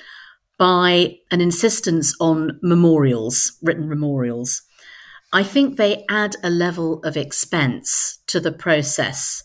by 0.58 1.18
an 1.32 1.42
insistence 1.42 2.16
on 2.20 2.60
memorials, 2.62 3.58
written 3.62 3.90
memorials. 3.90 4.62
I 5.34 5.44
think 5.44 5.78
they 5.78 6.06
add 6.10 6.36
a 6.44 6.50
level 6.50 7.00
of 7.04 7.18
expense 7.18 8.20
to 8.28 8.40
the 8.40 8.52
process 8.52 9.44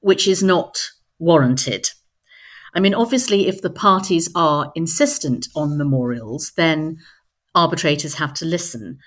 which 0.00 0.28
is 0.28 0.42
not 0.42 0.78
warranted. 1.18 1.90
I 2.74 2.80
mean, 2.80 2.94
obviously, 2.94 3.48
if 3.48 3.62
the 3.62 3.70
parties 3.70 4.28
are 4.34 4.70
insistent 4.74 5.48
on 5.56 5.78
memorials, 5.78 6.52
then 6.56 6.98
arbitrators 7.56 8.14
have 8.14 8.34
to 8.34 8.44
listen. 8.44 8.98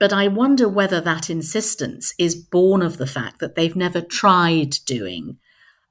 But 0.00 0.12
I 0.12 0.28
wonder 0.28 0.68
whether 0.68 1.00
that 1.00 1.28
insistence 1.28 2.14
is 2.18 2.36
born 2.36 2.80
of 2.80 2.96
the 2.96 3.06
fact 3.06 3.40
that 3.40 3.56
they've 3.56 3.76
never 3.76 4.00
tried 4.00 4.76
doing 4.86 5.38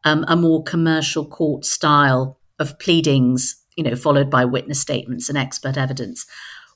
um, 0.03 0.23
a 0.27 0.35
more 0.35 0.63
commercial 0.63 1.25
court 1.25 1.65
style 1.65 2.39
of 2.57 2.79
pleadings, 2.79 3.61
you 3.75 3.83
know, 3.83 3.95
followed 3.95 4.29
by 4.29 4.45
witness 4.45 4.79
statements 4.79 5.27
and 5.27 5.37
expert 5.37 5.77
evidence, 5.77 6.25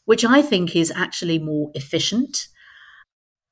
which 0.05 0.25
I 0.25 0.41
think 0.41 0.75
is 0.75 0.91
actually 0.91 1.39
more 1.39 1.71
efficient. 1.73 2.47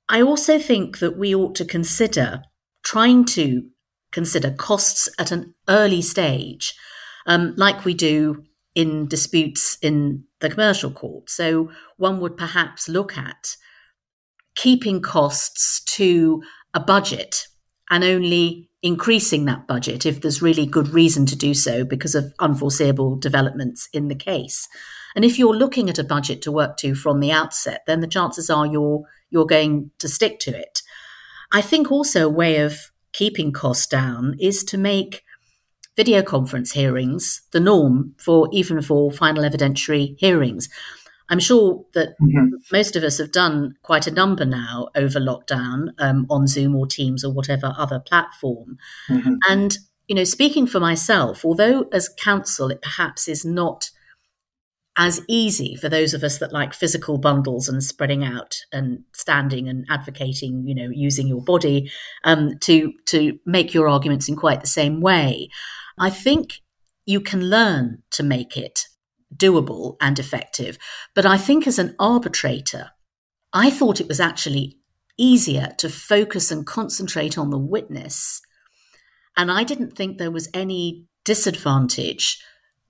I 0.10 0.22
also 0.22 0.60
think 0.60 1.00
that 1.00 1.18
we 1.18 1.34
ought 1.34 1.56
to 1.56 1.66
consider 1.66 2.44
trying 2.84 3.24
to 3.26 3.70
consider 4.12 4.52
costs 4.52 5.08
at 5.18 5.32
an 5.32 5.54
early 5.70 6.02
stage, 6.02 6.74
um, 7.26 7.54
like 7.56 7.86
we 7.86 7.94
do 7.94 8.44
in 8.80 9.08
disputes 9.08 9.78
in 9.82 10.24
the 10.40 10.50
commercial 10.50 10.90
court. 10.90 11.30
So 11.30 11.70
one 11.98 12.22
would 12.22 12.38
perhaps 12.38 12.88
look 12.88 13.18
at 13.18 13.58
keeping 14.56 15.02
costs 15.02 15.82
to 15.96 16.42
a 16.74 16.80
budget 16.80 17.48
and 17.90 18.06
only 18.06 18.70
increasing 18.82 19.44
that 19.46 19.68
budget 19.68 20.06
if 20.06 20.22
there's 20.22 20.42
really 20.42 20.66
good 20.66 20.88
reason 20.88 21.26
to 21.26 21.36
do 21.36 21.54
so 21.54 21.84
because 21.84 22.16
of 22.16 22.34
unforeseeable 22.40 23.18
developments 23.18 23.90
in 23.92 24.08
the 24.08 24.16
case. 24.16 24.66
And 25.14 25.26
if 25.26 25.38
you're 25.38 25.58
looking 25.58 25.90
at 25.90 26.00
a 26.00 26.04
budget 26.16 26.42
to 26.44 26.52
work 26.52 26.78
to 26.78 26.96
from 26.96 27.20
the 27.20 27.34
outset, 27.34 27.82
then 27.86 28.00
the 28.00 28.08
chances 28.08 28.50
are 28.50 28.66
you're 28.66 29.02
you're 29.30 29.46
going 29.46 29.92
to 30.00 30.08
stick 30.08 30.40
to 30.40 30.58
it. 30.58 30.82
I 31.52 31.62
think 31.62 31.92
also 31.92 32.28
a 32.28 32.32
way 32.42 32.60
of 32.60 32.92
keeping 33.12 33.52
costs 33.52 33.88
down 33.88 34.36
is 34.40 34.64
to 34.64 34.78
make 34.78 35.24
video 36.00 36.24
conference 36.24 36.72
hearings 36.72 37.42
the 37.52 37.60
norm 37.60 38.16
for 38.18 38.48
even 38.54 38.82
for 38.82 39.12
final 39.12 39.44
evidentiary 39.44 40.18
hearings. 40.18 40.70
I'm 41.28 41.40
sure 41.40 41.84
that 41.94 42.12
mm-hmm. 42.22 42.56
most 42.72 42.96
of 42.96 43.04
us 43.04 43.18
have 43.18 43.34
done 43.34 43.76
quite 43.82 44.08
a 44.08 44.12
number 44.12 44.46
now 44.46 44.88
over 44.96 45.20
lockdown 45.20 45.90
um, 45.98 46.26
on 46.30 46.48
Zoom 46.48 46.74
or 46.74 46.88
Teams 46.88 47.26
or 47.26 47.34
whatever 47.34 47.74
other 47.78 48.00
platform. 48.00 48.78
Mm-hmm. 49.10 49.36
And, 49.50 49.78
you 50.08 50.16
know, 50.16 50.24
speaking 50.24 50.68
for 50.68 50.80
myself, 50.80 51.44
although 51.44 51.90
as 51.92 52.08
counsel 52.18 52.72
it 52.72 52.82
perhaps 52.82 53.28
is 53.28 53.44
not 53.44 53.90
as 54.96 55.22
easy 55.28 55.76
for 55.76 55.90
those 55.90 56.14
of 56.14 56.24
us 56.24 56.38
that 56.38 56.54
like 56.54 56.74
physical 56.74 57.18
bundles 57.18 57.68
and 57.68 57.84
spreading 57.84 58.24
out 58.24 58.62
and 58.72 59.04
standing 59.14 59.68
and 59.68 59.86
advocating, 59.90 60.64
you 60.66 60.74
know, 60.74 60.90
using 60.94 61.28
your 61.28 61.42
body 61.42 61.92
um, 62.24 62.58
to 62.60 62.94
to 63.08 63.38
make 63.46 63.74
your 63.74 63.90
arguments 63.90 64.30
in 64.30 64.38
quite 64.38 64.62
the 64.62 64.68
same 64.68 65.02
way. 65.02 65.50
I 66.00 66.10
think 66.10 66.62
you 67.06 67.20
can 67.20 67.50
learn 67.50 68.04
to 68.12 68.24
make 68.24 68.56
it 68.56 68.86
doable 69.36 69.98
and 70.02 70.18
effective. 70.18 70.78
But 71.14 71.26
I 71.26 71.38
think 71.38 71.68
as 71.68 71.80
an 71.80 71.96
arbitrator, 72.00 72.92
I 73.54 73.70
thought 73.70 74.00
it 74.00 74.08
was 74.08 74.20
actually 74.20 74.78
easier 75.18 75.74
to 75.78 75.90
focus 75.90 76.52
and 76.52 76.66
concentrate 76.66 77.38
on 77.38 77.50
the 77.50 77.58
witness. 77.58 78.42
And 79.36 79.52
I 79.52 79.64
didn't 79.64 79.96
think 79.96 80.18
there 80.18 80.32
was 80.32 80.50
any 80.54 81.06
disadvantage 81.26 82.42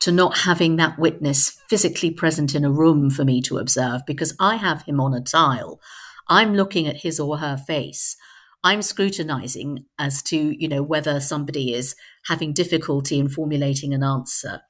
to 0.02 0.12
not 0.12 0.40
having 0.40 0.78
that 0.78 0.98
witness 0.98 1.58
physically 1.68 2.12
present 2.12 2.56
in 2.56 2.64
a 2.64 2.72
room 2.72 3.10
for 3.10 3.26
me 3.26 3.42
to 3.42 3.58
observe 3.58 4.02
because 4.06 4.36
I 4.40 4.56
have 4.56 4.84
him 4.84 5.00
on 5.00 5.14
a 5.14 5.22
tile. 5.22 5.82
I'm 6.28 6.54
looking 6.54 6.88
at 6.88 7.02
his 7.02 7.20
or 7.20 7.40
her 7.40 7.58
face. 7.58 8.16
I'm 8.64 8.82
scrutinizing 8.82 9.86
as 9.98 10.22
to, 10.24 10.38
you 10.38 10.68
know, 10.68 10.84
whether 10.84 11.20
somebody 11.20 11.74
is 11.74 11.96
having 12.28 12.54
difficulty 12.54 13.18
in 13.18 13.30
formulating 13.30 13.94
an 13.94 14.04
answer. 14.04 14.62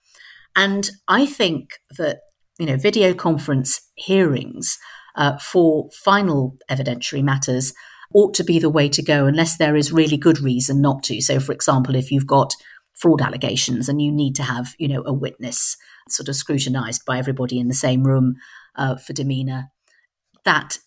And 0.55 0.89
I 1.07 1.25
think 1.25 1.79
that, 1.97 2.19
you 2.59 2.65
know, 2.65 2.77
video 2.77 3.13
conference 3.13 3.81
hearings 3.95 4.77
uh, 5.15 5.37
for 5.37 5.89
final 6.03 6.57
evidentiary 6.69 7.23
matters 7.23 7.73
ought 8.13 8.33
to 8.35 8.43
be 8.43 8.59
the 8.59 8.69
way 8.69 8.89
to 8.89 9.03
go 9.03 9.25
unless 9.25 9.57
there 9.57 9.75
is 9.75 9.91
really 9.91 10.17
good 10.17 10.39
reason 10.39 10.81
not 10.81 11.03
to. 11.03 11.21
So, 11.21 11.39
for 11.39 11.51
example, 11.51 11.95
if 11.95 12.11
you've 12.11 12.27
got 12.27 12.53
fraud 12.93 13.21
allegations 13.21 13.87
and 13.87 14.01
you 14.01 14.11
need 14.11 14.35
to 14.35 14.43
have, 14.43 14.73
you 14.77 14.87
know, 14.87 15.03
a 15.05 15.13
witness 15.13 15.77
sort 16.09 16.27
of 16.27 16.35
scrutinized 16.35 17.05
by 17.05 17.17
everybody 17.17 17.59
in 17.59 17.67
the 17.67 17.73
same 17.73 18.03
room 18.03 18.35
uh, 18.75 18.97
for 18.97 19.13
demeanor, 19.13 19.71
that 20.43 20.79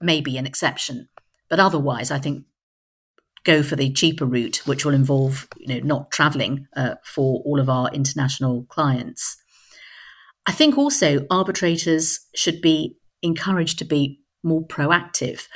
may 0.00 0.20
be 0.20 0.36
an 0.36 0.46
exception. 0.46 1.08
But 1.48 1.60
otherwise, 1.60 2.10
I 2.10 2.18
think 2.18 2.44
go 3.44 3.62
for 3.62 3.76
the 3.76 3.92
cheaper 3.92 4.26
route, 4.26 4.62
which 4.66 4.84
will 4.84 4.94
involve 4.94 5.48
you 5.56 5.66
know 5.68 5.86
not 5.86 6.10
traveling 6.10 6.66
uh, 6.76 6.94
for 7.04 7.42
all 7.44 7.60
of 7.60 7.68
our 7.68 7.90
international 7.90 8.64
clients. 8.68 9.36
I 10.46 10.52
think 10.52 10.76
also 10.76 11.26
arbitrators 11.30 12.20
should 12.34 12.60
be 12.60 12.96
encouraged 13.22 13.78
to 13.78 13.84
be 13.84 14.20
more 14.42 14.66
proactive. 14.66 15.46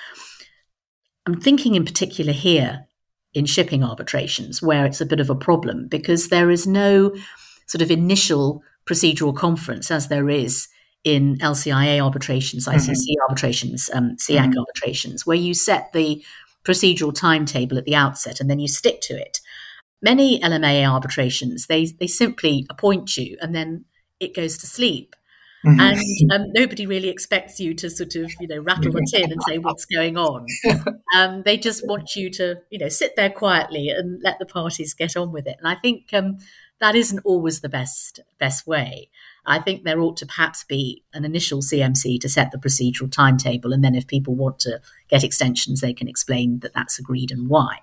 I'm 1.27 1.41
thinking 1.41 1.75
in 1.75 1.85
particular 1.85 2.33
here 2.33 2.87
in 3.33 3.47
shipping 3.47 3.83
arbitrations 3.83 4.63
where 4.63 4.85
it's 4.85 5.01
a 5.01 5.07
bit 5.07 5.21
of 5.21 5.31
a 5.31 5.35
problem 5.35 5.89
because 5.89 6.29
there 6.29 6.51
is 6.51 6.67
no 6.67 7.15
sort 7.67 7.83
of 7.83 7.91
initial 7.91 8.63
procedural 8.87 9.35
conference 9.35 9.91
as 9.91 10.09
there 10.09 10.29
is 10.29 10.69
in 11.03 11.37
LCIA 11.39 12.03
arbitrations, 12.03 12.67
ICC 12.67 12.89
mm-hmm. 12.89 13.23
arbitrations, 13.29 13.91
um, 13.93 14.17
SIAC 14.17 14.39
mm-hmm. 14.39 14.59
arbitrations, 14.59 15.27
where 15.27 15.37
you 15.37 15.53
set 15.53 15.93
the 15.93 16.25
procedural 16.65 17.15
timetable 17.15 17.79
at 17.79 17.85
the 17.85 17.95
outset 17.95 18.41
and 18.41 18.51
then 18.51 18.59
you 18.59 18.69
stick 18.69 19.01
to 19.03 19.15
it. 19.15 19.41
Many 20.03 20.41
LMA 20.41 20.89
arbitrations, 20.89 21.67
they, 21.67 21.87
they 21.87 22.07
simply 22.07 22.67
appoint 22.71 23.17
you 23.17 23.37
and 23.41 23.55
then 23.55 23.85
it 24.21 24.35
goes 24.35 24.59
to 24.59 24.67
sleep. 24.67 25.15
Mm-hmm. 25.67 25.81
And 25.81 26.33
um, 26.33 26.53
nobody 26.55 26.87
really 26.87 27.09
expects 27.09 27.59
you 27.59 27.73
to 27.75 27.89
sort 27.89 28.15
of, 28.17 28.31
you 28.39 28.47
know, 28.49 28.59
rattle 28.59 28.93
the 28.93 29.07
tin 29.11 29.33
and 29.33 29.43
say 29.49 29.59
what's 29.59 29.87
going 29.87 30.17
on. 30.17 30.47
Um, 31.15 31.45
they 31.45 31.57
just 31.57 31.87
want 31.87 32.17
you 32.17 32.29
to, 32.31 32.57
you 32.71 32.79
know, 32.81 32.89
sit 32.89 33.15
there 33.15 33.31
quietly 33.31 33.89
and 33.89 34.21
let 34.25 34.41
the 34.41 34.47
parties 34.47 34.95
get 34.95 35.17
on 35.17 35.31
with 35.31 35.47
it. 35.47 35.55
And 35.61 35.69
I 35.69 35.77
think 35.77 36.13
um, 36.13 36.39
that 36.81 36.97
isn't 36.97 37.21
always 37.25 37.61
the 37.61 37.69
best 37.69 38.19
best 38.41 38.67
way. 38.67 39.11
I 39.47 39.59
think 39.59 39.85
there 39.85 40.01
ought 40.01 40.17
to 40.19 40.27
perhaps 40.27 40.65
be 40.65 41.05
an 41.13 41.25
initial 41.25 41.61
CMC 41.61 42.21
to 42.21 42.29
set 42.29 42.51
the 42.51 42.59
procedural 42.59 43.11
timetable, 43.11 43.73
and 43.73 43.85
then 43.85 43.95
if 43.95 44.07
people 44.07 44.35
want 44.35 44.59
to 44.61 44.81
get 45.09 45.25
extensions, 45.25 45.81
they 45.81 45.93
can 45.93 46.09
explain 46.09 46.61
that 46.61 46.75
that's 46.75 46.99
agreed 46.99 47.31
and 47.31 47.49
why. 47.49 47.79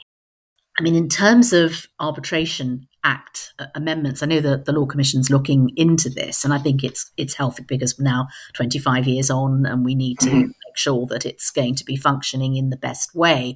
I 0.79 0.83
mean, 0.83 0.95
in 0.95 1.09
terms 1.09 1.53
of 1.53 1.87
arbitration 1.99 2.87
act 3.03 3.53
uh, 3.59 3.67
amendments, 3.75 4.23
I 4.23 4.27
know 4.27 4.39
that 4.39 4.65
the 4.65 4.71
Law 4.71 4.85
Commission's 4.85 5.29
looking 5.29 5.69
into 5.75 6.09
this, 6.09 6.43
and 6.43 6.53
I 6.53 6.57
think 6.57 6.83
it's 6.83 7.11
it's 7.17 7.35
healthy 7.35 7.63
because 7.67 7.97
we're 7.97 8.05
now 8.05 8.27
25 8.53 9.07
years 9.07 9.29
on, 9.29 9.65
and 9.65 9.85
we 9.85 9.95
need 9.95 10.19
to 10.19 10.29
mm-hmm. 10.29 10.47
make 10.47 10.77
sure 10.77 11.05
that 11.07 11.25
it's 11.25 11.51
going 11.51 11.75
to 11.75 11.85
be 11.85 11.95
functioning 11.95 12.55
in 12.55 12.69
the 12.69 12.77
best 12.77 13.13
way. 13.13 13.55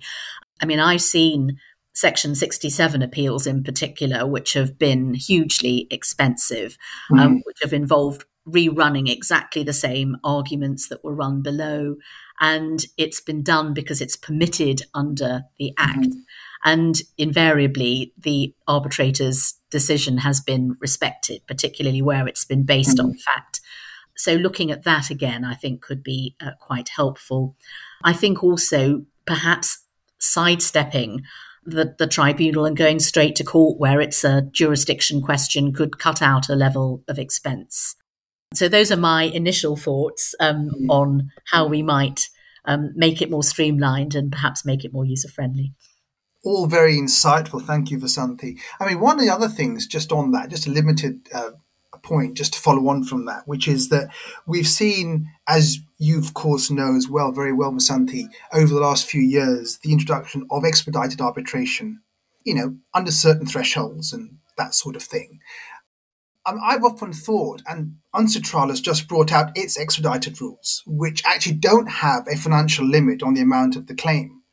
I 0.61 0.65
mean, 0.65 0.79
I've 0.79 1.01
seen 1.01 1.57
Section 1.95 2.35
67 2.35 3.01
appeals 3.01 3.47
in 3.47 3.63
particular, 3.63 4.27
which 4.27 4.53
have 4.53 4.77
been 4.77 5.13
hugely 5.13 5.87
expensive, 5.89 6.77
mm. 7.09 7.19
um, 7.19 7.41
which 7.45 7.57
have 7.61 7.71
involved 7.71 8.25
rerunning 8.47 9.09
exactly 9.09 9.63
the 9.63 9.73
same 9.73 10.17
arguments 10.23 10.89
that 10.89 11.03
were 11.03 11.15
run 11.15 11.41
below. 11.41 11.95
And 12.39 12.85
it's 12.97 13.21
been 13.21 13.43
done 13.43 13.73
because 13.73 14.01
it's 14.01 14.17
permitted 14.17 14.81
under 14.93 15.43
the 15.57 15.73
Act. 15.77 15.99
Mm-hmm. 15.99 16.19
And 16.65 17.01
invariably, 17.17 18.13
the 18.17 18.53
arbitrator's 18.67 19.53
decision 19.69 20.17
has 20.17 20.41
been 20.41 20.75
respected, 20.81 21.47
particularly 21.47 22.01
where 22.01 22.27
it's 22.27 22.43
been 22.43 22.63
based 22.63 22.97
mm-hmm. 22.97 23.07
on 23.07 23.17
fact. 23.17 23.61
So, 24.17 24.33
looking 24.33 24.69
at 24.71 24.83
that 24.83 25.09
again, 25.09 25.45
I 25.45 25.53
think 25.53 25.81
could 25.81 26.03
be 26.03 26.35
uh, 26.41 26.51
quite 26.59 26.89
helpful. 26.89 27.55
I 28.03 28.13
think 28.13 28.43
also 28.43 29.05
perhaps 29.25 29.85
sidestepping 30.19 31.21
the, 31.65 31.95
the 31.97 32.07
tribunal 32.07 32.65
and 32.65 32.77
going 32.77 32.99
straight 32.99 33.35
to 33.37 33.43
court 33.43 33.79
where 33.79 33.99
it's 33.99 34.23
a 34.23 34.43
jurisdiction 34.51 35.21
question 35.21 35.73
could 35.73 35.99
cut 35.99 36.21
out 36.21 36.49
a 36.49 36.55
level 36.55 37.03
of 37.07 37.17
expense. 37.17 37.95
So 38.53 38.67
those 38.67 38.91
are 38.91 38.97
my 38.97 39.23
initial 39.23 39.75
thoughts 39.75 40.35
um, 40.39 40.69
mm. 40.69 40.89
on 40.89 41.31
how 41.51 41.67
we 41.67 41.81
might 41.81 42.29
um, 42.65 42.91
make 42.95 43.21
it 43.21 43.29
more 43.29 43.43
streamlined 43.43 44.15
and 44.15 44.31
perhaps 44.31 44.65
make 44.65 44.85
it 44.85 44.93
more 44.93 45.05
user 45.05 45.27
friendly. 45.27 45.73
All 46.43 46.67
very 46.67 46.95
insightful. 46.95 47.61
Thank 47.61 47.89
you, 47.89 47.97
Vasanthi. 47.97 48.59
I 48.79 48.85
mean, 48.85 48.99
one 48.99 49.15
of 49.15 49.25
the 49.25 49.33
other 49.33 49.49
things, 49.49 49.87
just 49.87 50.11
on 50.11 50.31
that, 50.31 50.49
just 50.49 50.67
a 50.67 50.71
limited 50.71 51.27
uh, 51.33 51.51
point, 52.05 52.37
just 52.37 52.53
to 52.53 52.59
follow 52.59 52.87
on 52.87 53.03
from 53.03 53.25
that, 53.25 53.47
which 53.47 53.67
is 53.67 53.89
that 53.89 54.09
we've 54.47 54.67
seen, 54.67 55.29
as 55.47 55.79
you 55.97 56.19
of 56.19 56.33
course 56.33 56.71
know 56.71 56.95
as 56.95 57.09
well, 57.09 57.31
very 57.31 57.51
well, 57.51 57.71
Vasanthi, 57.71 58.27
over 58.53 58.73
the 58.73 58.79
last 58.79 59.09
few 59.09 59.21
years, 59.21 59.79
the 59.83 59.91
introduction 59.91 60.47
of 60.51 60.63
expedited 60.63 61.19
arbitration, 61.19 62.01
you 62.43 62.53
know, 62.53 62.75
under 62.93 63.11
certain 63.11 63.45
thresholds 63.45 64.13
and 64.13 64.37
that 64.57 64.73
sort 64.73 64.95
of 64.95 65.03
thing. 65.03 65.39
Um, 66.45 66.59
I've 66.63 66.83
often 66.83 67.11
thought, 67.11 67.63
and 67.67 67.95
UNCITRAL 68.13 68.69
has 68.69 68.79
just 68.79 69.07
brought 69.07 69.31
out 69.31 69.57
its 69.57 69.79
expedited 69.79 70.39
rules, 70.39 70.83
which 70.85 71.23
actually 71.25 71.55
don't 71.55 71.89
have 71.89 72.27
a 72.27 72.37
financial 72.37 72.85
limit 72.85 73.23
on 73.23 73.33
the 73.33 73.41
amount 73.41 73.75
of 73.75 73.87
the 73.87 73.95
claim, 73.95 74.43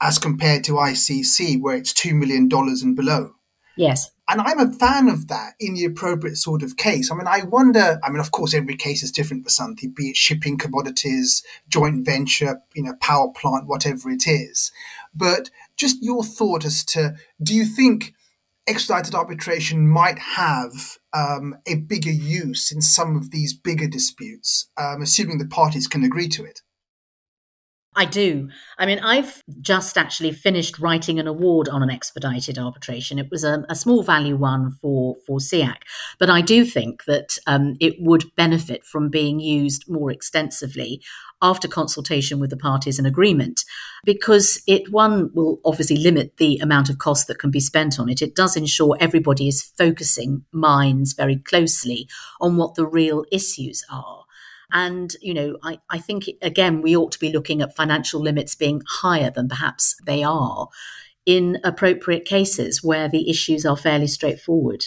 as 0.00 0.18
compared 0.18 0.64
to 0.64 0.72
ICC, 0.72 1.60
where 1.60 1.76
it's 1.76 1.92
$2 1.92 2.14
million 2.14 2.48
and 2.50 2.96
below. 2.96 3.34
Yes. 3.76 4.10
And 4.30 4.42
I'm 4.42 4.60
a 4.60 4.70
fan 4.70 5.08
of 5.08 5.28
that 5.28 5.54
in 5.58 5.74
the 5.74 5.86
appropriate 5.86 6.36
sort 6.36 6.62
of 6.62 6.76
case. 6.76 7.10
I 7.10 7.14
mean, 7.14 7.26
I 7.26 7.44
wonder, 7.44 7.98
I 8.04 8.10
mean, 8.10 8.20
of 8.20 8.30
course, 8.30 8.52
every 8.52 8.76
case 8.76 9.02
is 9.02 9.10
different 9.10 9.44
for 9.44 9.50
something, 9.50 9.90
be 9.90 10.10
it 10.10 10.16
shipping 10.16 10.58
commodities, 10.58 11.42
joint 11.68 12.04
venture, 12.04 12.60
you 12.74 12.82
know, 12.82 12.94
power 13.00 13.32
plant, 13.32 13.66
whatever 13.66 14.10
it 14.10 14.26
is. 14.26 14.70
But 15.14 15.48
just 15.76 16.02
your 16.02 16.22
thought 16.22 16.66
as 16.66 16.84
to 16.86 17.14
do 17.42 17.54
you 17.54 17.64
think 17.64 18.14
expedited 18.66 19.14
arbitration 19.14 19.88
might 19.88 20.18
have 20.18 20.98
um, 21.14 21.56
a 21.66 21.76
bigger 21.76 22.10
use 22.10 22.70
in 22.70 22.82
some 22.82 23.16
of 23.16 23.30
these 23.30 23.54
bigger 23.54 23.88
disputes, 23.88 24.68
um, 24.76 25.00
assuming 25.00 25.38
the 25.38 25.46
parties 25.46 25.88
can 25.88 26.04
agree 26.04 26.28
to 26.28 26.44
it? 26.44 26.60
I 27.98 28.04
do. 28.04 28.48
I 28.78 28.86
mean, 28.86 29.00
I've 29.00 29.42
just 29.60 29.98
actually 29.98 30.30
finished 30.30 30.78
writing 30.78 31.18
an 31.18 31.26
award 31.26 31.68
on 31.68 31.82
an 31.82 31.90
expedited 31.90 32.56
arbitration. 32.56 33.18
It 33.18 33.28
was 33.28 33.42
a, 33.42 33.64
a 33.68 33.74
small 33.74 34.04
value 34.04 34.36
one 34.36 34.70
for 34.70 35.16
for 35.26 35.38
SIAC, 35.38 35.78
but 36.20 36.30
I 36.30 36.40
do 36.40 36.64
think 36.64 37.06
that 37.06 37.38
um, 37.48 37.74
it 37.80 37.96
would 37.98 38.32
benefit 38.36 38.84
from 38.84 39.08
being 39.08 39.40
used 39.40 39.90
more 39.90 40.12
extensively 40.12 41.02
after 41.42 41.66
consultation 41.66 42.38
with 42.38 42.50
the 42.50 42.56
parties 42.56 42.98
and 42.98 43.06
agreement, 43.06 43.64
because 44.04 44.62
it 44.68 44.92
one 44.92 45.30
will 45.34 45.58
obviously 45.64 45.96
limit 45.96 46.36
the 46.36 46.58
amount 46.58 46.88
of 46.88 46.98
cost 46.98 47.26
that 47.26 47.40
can 47.40 47.50
be 47.50 47.58
spent 47.58 47.98
on 47.98 48.08
it. 48.08 48.22
It 48.22 48.36
does 48.36 48.56
ensure 48.56 48.96
everybody 49.00 49.48
is 49.48 49.72
focusing 49.76 50.44
minds 50.52 51.14
very 51.14 51.36
closely 51.36 52.08
on 52.40 52.56
what 52.56 52.76
the 52.76 52.86
real 52.86 53.24
issues 53.32 53.84
are. 53.90 54.22
And, 54.72 55.14
you 55.22 55.32
know, 55.32 55.56
I, 55.62 55.78
I 55.90 55.98
think, 55.98 56.24
again, 56.42 56.82
we 56.82 56.96
ought 56.96 57.12
to 57.12 57.18
be 57.18 57.32
looking 57.32 57.62
at 57.62 57.74
financial 57.74 58.20
limits 58.20 58.54
being 58.54 58.82
higher 58.86 59.30
than 59.30 59.48
perhaps 59.48 59.96
they 60.04 60.22
are 60.22 60.68
in 61.24 61.58
appropriate 61.64 62.24
cases 62.24 62.82
where 62.82 63.08
the 63.08 63.28
issues 63.30 63.64
are 63.66 63.76
fairly 63.76 64.06
straightforward. 64.06 64.84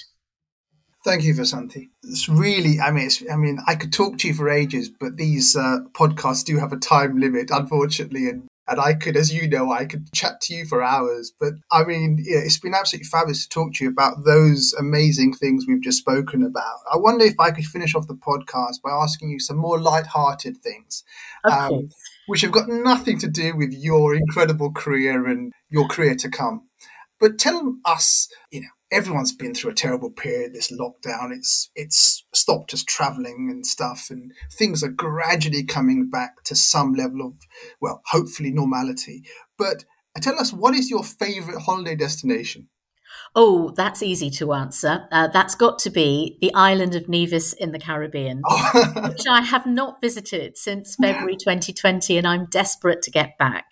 Thank 1.03 1.23
you, 1.23 1.33
Vasanthi. 1.33 1.89
It's 2.03 2.29
really, 2.29 2.79
I 2.79 2.91
mean, 2.91 3.09
I 3.31 3.35
mean, 3.35 3.59
I 3.67 3.73
could 3.73 3.91
talk 3.91 4.19
to 4.19 4.27
you 4.27 4.35
for 4.35 4.49
ages, 4.49 4.87
but 4.89 5.17
these 5.17 5.55
uh, 5.55 5.79
podcasts 5.93 6.45
do 6.45 6.57
have 6.57 6.73
a 6.73 6.77
time 6.77 7.19
limit, 7.19 7.49
unfortunately, 7.51 8.29
and 8.29 8.47
and 8.71 8.79
I 8.79 8.93
could, 8.93 9.17
as 9.17 9.33
you 9.33 9.49
know, 9.49 9.69
I 9.69 9.85
could 9.85 10.11
chat 10.13 10.39
to 10.41 10.53
you 10.53 10.65
for 10.65 10.81
hours. 10.81 11.33
But 11.37 11.55
I 11.71 11.83
mean, 11.83 12.17
yeah, 12.19 12.39
it's 12.39 12.57
been 12.57 12.73
absolutely 12.73 13.07
fabulous 13.07 13.43
to 13.43 13.49
talk 13.49 13.73
to 13.73 13.83
you 13.83 13.89
about 13.89 14.23
those 14.25 14.73
amazing 14.79 15.33
things 15.33 15.65
we've 15.67 15.81
just 15.81 15.97
spoken 15.97 16.41
about. 16.41 16.77
I 16.91 16.97
wonder 16.97 17.25
if 17.25 17.39
I 17.39 17.51
could 17.51 17.65
finish 17.65 17.93
off 17.93 18.07
the 18.07 18.15
podcast 18.15 18.81
by 18.81 18.91
asking 18.91 19.29
you 19.29 19.39
some 19.39 19.57
more 19.57 19.79
light-hearted 19.79 20.57
things, 20.57 21.03
um, 21.43 21.89
which 22.27 22.41
have 22.41 22.53
got 22.53 22.69
nothing 22.69 23.19
to 23.19 23.27
do 23.27 23.55
with 23.57 23.73
your 23.73 24.15
incredible 24.15 24.71
career 24.71 25.27
and 25.27 25.51
your 25.69 25.87
career 25.87 26.15
to 26.15 26.29
come. 26.29 26.69
But 27.19 27.37
tell 27.37 27.75
us, 27.85 28.29
you 28.51 28.61
know, 28.61 28.67
everyone's 28.91 29.33
been 29.33 29.53
through 29.53 29.71
a 29.71 29.75
terrible 29.75 30.11
period. 30.11 30.53
This 30.53 30.71
lockdown, 30.71 31.31
it's 31.31 31.69
it's 31.75 32.25
stopped 32.33 32.73
us 32.73 32.83
traveling 32.83 33.49
and 33.51 33.65
stuff, 33.65 34.07
and 34.09 34.31
things 34.51 34.83
are 34.83 34.89
gradually 34.89 35.63
coming 35.63 36.09
back 36.09 36.43
to 36.45 36.55
some 36.55 36.93
level 36.93 37.25
of, 37.25 37.33
well, 37.79 38.01
hopefully 38.07 38.51
normality. 38.51 39.23
But 39.57 39.85
tell 40.21 40.39
us, 40.39 40.51
what 40.51 40.75
is 40.75 40.89
your 40.89 41.03
favorite 41.03 41.61
holiday 41.61 41.95
destination? 41.95 42.67
Oh, 43.35 43.73
that's 43.75 44.03
easy 44.03 44.29
to 44.31 44.53
answer. 44.53 45.07
Uh, 45.11 45.27
that's 45.27 45.55
got 45.55 45.79
to 45.79 45.89
be 45.89 46.37
the 46.41 46.53
island 46.53 46.95
of 46.95 47.07
Nevis 47.07 47.53
in 47.53 47.71
the 47.71 47.79
Caribbean, 47.79 48.41
oh. 48.45 48.91
which 49.09 49.27
I 49.29 49.41
have 49.41 49.65
not 49.65 50.01
visited 50.01 50.57
since 50.57 50.95
February 50.95 51.35
2020, 51.39 52.17
and 52.17 52.27
I'm 52.27 52.47
desperate 52.49 53.01
to 53.03 53.11
get 53.11 53.37
back. 53.37 53.71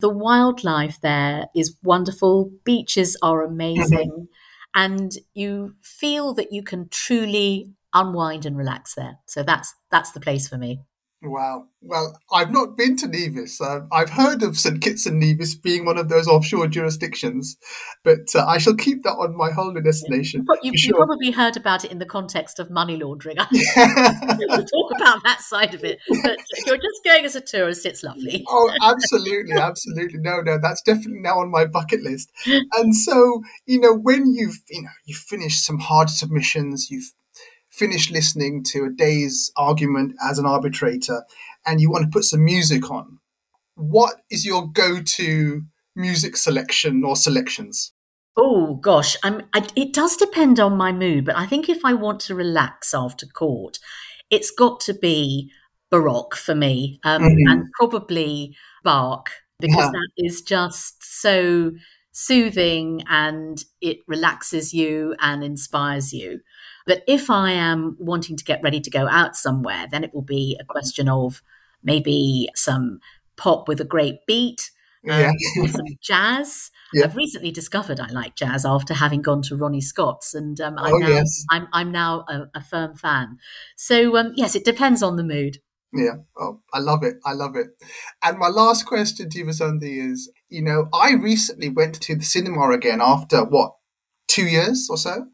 The 0.00 0.08
wildlife 0.08 1.00
there 1.00 1.46
is 1.54 1.76
wonderful. 1.82 2.50
Beaches 2.64 3.16
are 3.22 3.42
amazing 3.44 4.28
and 4.74 5.12
you 5.34 5.74
feel 5.82 6.34
that 6.34 6.52
you 6.52 6.62
can 6.62 6.88
truly 6.90 7.70
unwind 7.94 8.46
and 8.46 8.56
relax 8.56 8.94
there. 8.94 9.18
So 9.26 9.42
that's 9.42 9.74
that's 9.90 10.12
the 10.12 10.20
place 10.20 10.48
for 10.48 10.58
me. 10.58 10.80
Wow. 11.22 11.66
Well, 11.82 12.18
I've 12.32 12.50
not 12.50 12.78
been 12.78 12.96
to 12.96 13.06
Nevis. 13.06 13.60
Uh, 13.60 13.80
I've 13.92 14.08
heard 14.08 14.42
of 14.42 14.58
St. 14.58 14.80
Kitts 14.80 15.04
and 15.04 15.20
Nevis 15.20 15.54
being 15.54 15.84
one 15.84 15.98
of 15.98 16.08
those 16.08 16.26
offshore 16.26 16.66
jurisdictions, 16.66 17.58
but 18.04 18.34
uh, 18.34 18.46
I 18.46 18.56
shall 18.56 18.74
keep 18.74 19.02
that 19.02 19.12
on 19.12 19.36
my 19.36 19.50
holiday 19.50 19.82
destination. 19.82 20.44
But 20.46 20.64
you've 20.64 20.76
sure. 20.76 20.96
probably 20.96 21.30
heard 21.30 21.58
about 21.58 21.84
it 21.84 21.92
in 21.92 21.98
the 21.98 22.06
context 22.06 22.58
of 22.58 22.70
money 22.70 22.96
laundering. 22.96 23.36
we'll 23.76 24.64
talk 24.64 24.90
about 24.96 25.22
that 25.24 25.40
side 25.42 25.74
of 25.74 25.84
it. 25.84 25.98
But 26.22 26.38
if 26.56 26.66
you're 26.66 26.76
just 26.76 27.04
going 27.04 27.26
as 27.26 27.36
a 27.36 27.42
tourist, 27.42 27.84
it's 27.84 28.02
lovely. 28.02 28.42
oh, 28.48 28.70
absolutely. 28.80 29.60
Absolutely. 29.60 30.20
No, 30.20 30.40
no, 30.40 30.58
that's 30.60 30.80
definitely 30.80 31.20
now 31.20 31.38
on 31.38 31.50
my 31.50 31.66
bucket 31.66 32.02
list. 32.02 32.30
And 32.46 32.96
so, 32.96 33.42
you 33.66 33.78
know, 33.78 33.94
when 33.94 34.32
you've, 34.32 34.56
you 34.70 34.82
know, 34.82 34.90
you've 35.04 35.18
finished 35.18 35.66
some 35.66 35.80
hard 35.80 36.08
submissions, 36.08 36.90
you've 36.90 37.12
finished 37.80 38.10
listening 38.12 38.62
to 38.62 38.84
a 38.84 38.90
day's 38.90 39.50
argument 39.56 40.14
as 40.22 40.38
an 40.38 40.44
arbitrator 40.44 41.24
and 41.66 41.80
you 41.80 41.90
want 41.90 42.04
to 42.04 42.10
put 42.10 42.24
some 42.24 42.44
music 42.44 42.90
on, 42.90 43.18
what 43.74 44.16
is 44.30 44.44
your 44.44 44.68
go 44.68 45.00
to 45.02 45.62
music 45.96 46.36
selection 46.36 47.02
or 47.02 47.16
selections? 47.16 47.92
Oh 48.36 48.74
gosh, 48.76 49.16
I, 49.24 49.40
it 49.74 49.94
does 49.94 50.16
depend 50.16 50.60
on 50.60 50.76
my 50.76 50.92
mood, 50.92 51.24
but 51.24 51.36
I 51.36 51.46
think 51.46 51.70
if 51.70 51.82
I 51.82 51.94
want 51.94 52.20
to 52.22 52.34
relax 52.34 52.92
after 52.92 53.26
court, 53.26 53.78
it's 54.30 54.50
got 54.50 54.80
to 54.80 54.94
be 54.94 55.50
Baroque 55.90 56.36
for 56.36 56.54
me, 56.54 57.00
um, 57.02 57.22
mm-hmm. 57.22 57.48
and 57.50 57.64
probably 57.78 58.54
Bach 58.84 59.30
because 59.58 59.86
yeah. 59.86 59.90
that 59.90 60.10
is 60.16 60.42
just 60.42 61.02
so 61.02 61.72
soothing 62.12 63.02
and 63.08 63.64
it 63.80 63.98
relaxes 64.06 64.74
you 64.74 65.14
and 65.20 65.42
inspires 65.42 66.12
you. 66.12 66.40
But 66.90 67.04
if 67.06 67.30
I 67.30 67.52
am 67.52 67.96
wanting 68.00 68.36
to 68.36 68.42
get 68.42 68.64
ready 68.64 68.80
to 68.80 68.90
go 68.90 69.06
out 69.06 69.36
somewhere, 69.36 69.86
then 69.92 70.02
it 70.02 70.12
will 70.12 70.22
be 70.22 70.58
a 70.60 70.64
question 70.64 71.08
of 71.08 71.40
maybe 71.84 72.48
some 72.56 72.98
pop 73.36 73.68
with 73.68 73.80
a 73.80 73.84
great 73.84 74.26
beat, 74.26 74.72
um, 75.08 75.20
yeah. 75.20 75.66
some 75.68 75.86
jazz. 76.02 76.72
Yeah. 76.92 77.04
I've 77.04 77.14
recently 77.14 77.52
discovered 77.52 78.00
I 78.00 78.08
like 78.08 78.34
jazz 78.34 78.66
after 78.66 78.92
having 78.92 79.22
gone 79.22 79.40
to 79.42 79.56
Ronnie 79.56 79.80
Scott's, 79.80 80.34
and 80.34 80.60
um, 80.60 80.80
I'm, 80.80 80.94
oh, 80.94 80.98
now, 80.98 81.08
yes. 81.10 81.44
I'm, 81.48 81.68
I'm 81.72 81.92
now 81.92 82.24
a, 82.28 82.48
a 82.56 82.60
firm 82.60 82.96
fan. 82.96 83.38
So 83.76 84.16
um, 84.16 84.32
yes, 84.34 84.56
it 84.56 84.64
depends 84.64 85.00
on 85.00 85.14
the 85.14 85.22
mood. 85.22 85.58
Yeah. 85.92 86.16
Oh, 86.36 86.60
I 86.74 86.80
love 86.80 87.04
it. 87.04 87.18
I 87.24 87.34
love 87.34 87.54
it. 87.54 87.68
And 88.20 88.36
my 88.36 88.48
last 88.48 88.84
question 88.84 89.30
to 89.30 89.38
you, 89.38 89.44
Vasanthi, 89.44 90.10
is 90.10 90.28
you 90.48 90.62
know, 90.62 90.88
I 90.92 91.12
recently 91.12 91.68
went 91.68 92.00
to 92.00 92.16
the 92.16 92.24
cinema 92.24 92.68
again 92.70 93.00
after 93.00 93.44
what, 93.44 93.76
two 94.26 94.46
years 94.46 94.88
or 94.90 94.96
so? 94.96 95.28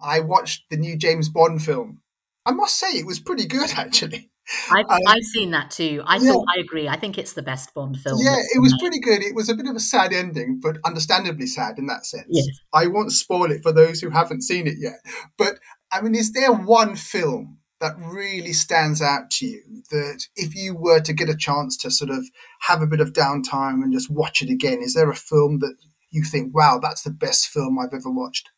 I 0.00 0.20
watched 0.20 0.64
the 0.70 0.76
new 0.76 0.96
James 0.96 1.28
Bond 1.28 1.62
film. 1.62 2.00
I 2.46 2.52
must 2.52 2.78
say 2.78 2.88
it 2.88 3.06
was 3.06 3.20
pretty 3.20 3.46
good, 3.46 3.70
actually. 3.76 4.30
I've, 4.70 4.84
um, 4.90 5.00
I've 5.06 5.24
seen 5.24 5.52
that 5.52 5.70
too. 5.70 6.02
I 6.04 6.16
yeah. 6.16 6.32
thought 6.32 6.46
I 6.54 6.60
agree. 6.60 6.86
I 6.86 6.96
think 6.96 7.16
it's 7.16 7.32
the 7.32 7.42
best 7.42 7.72
Bond 7.72 7.98
film. 7.98 8.18
Yeah, 8.22 8.36
it 8.54 8.60
was 8.60 8.76
pretty 8.78 9.00
good. 9.00 9.22
It 9.22 9.34
was 9.34 9.48
a 9.48 9.54
bit 9.54 9.66
of 9.66 9.74
a 9.74 9.80
sad 9.80 10.12
ending, 10.12 10.60
but 10.62 10.76
understandably 10.84 11.46
sad 11.46 11.78
in 11.78 11.86
that 11.86 12.04
sense. 12.04 12.26
Yes. 12.28 12.46
I 12.72 12.86
won't 12.86 13.12
spoil 13.12 13.50
it 13.50 13.62
for 13.62 13.72
those 13.72 14.00
who 14.00 14.10
haven't 14.10 14.42
seen 14.42 14.66
it 14.66 14.74
yet. 14.78 14.96
But 15.38 15.58
I 15.90 16.02
mean, 16.02 16.14
is 16.14 16.32
there 16.32 16.52
one 16.52 16.96
film 16.96 17.58
that 17.80 17.94
really 17.98 18.52
stands 18.52 19.00
out 19.00 19.30
to 19.30 19.46
you 19.46 19.62
that 19.90 20.26
if 20.36 20.54
you 20.54 20.74
were 20.74 21.00
to 21.00 21.12
get 21.12 21.28
a 21.28 21.36
chance 21.36 21.76
to 21.78 21.90
sort 21.90 22.10
of 22.10 22.24
have 22.62 22.82
a 22.82 22.86
bit 22.86 23.00
of 23.00 23.12
downtime 23.12 23.82
and 23.82 23.92
just 23.92 24.10
watch 24.10 24.42
it 24.42 24.50
again, 24.50 24.80
is 24.82 24.94
there 24.94 25.10
a 25.10 25.16
film 25.16 25.58
that 25.60 25.76
you 26.10 26.22
think, 26.22 26.54
wow, 26.54 26.78
that's 26.80 27.02
the 27.02 27.10
best 27.10 27.48
film 27.48 27.78
I've 27.78 27.94
ever 27.94 28.10
watched? 28.10 28.50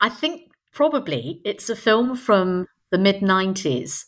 I 0.00 0.08
think 0.08 0.50
probably 0.72 1.40
it's 1.44 1.70
a 1.70 1.76
film 1.76 2.16
from 2.16 2.66
the 2.90 2.98
mid 2.98 3.16
90s 3.16 4.04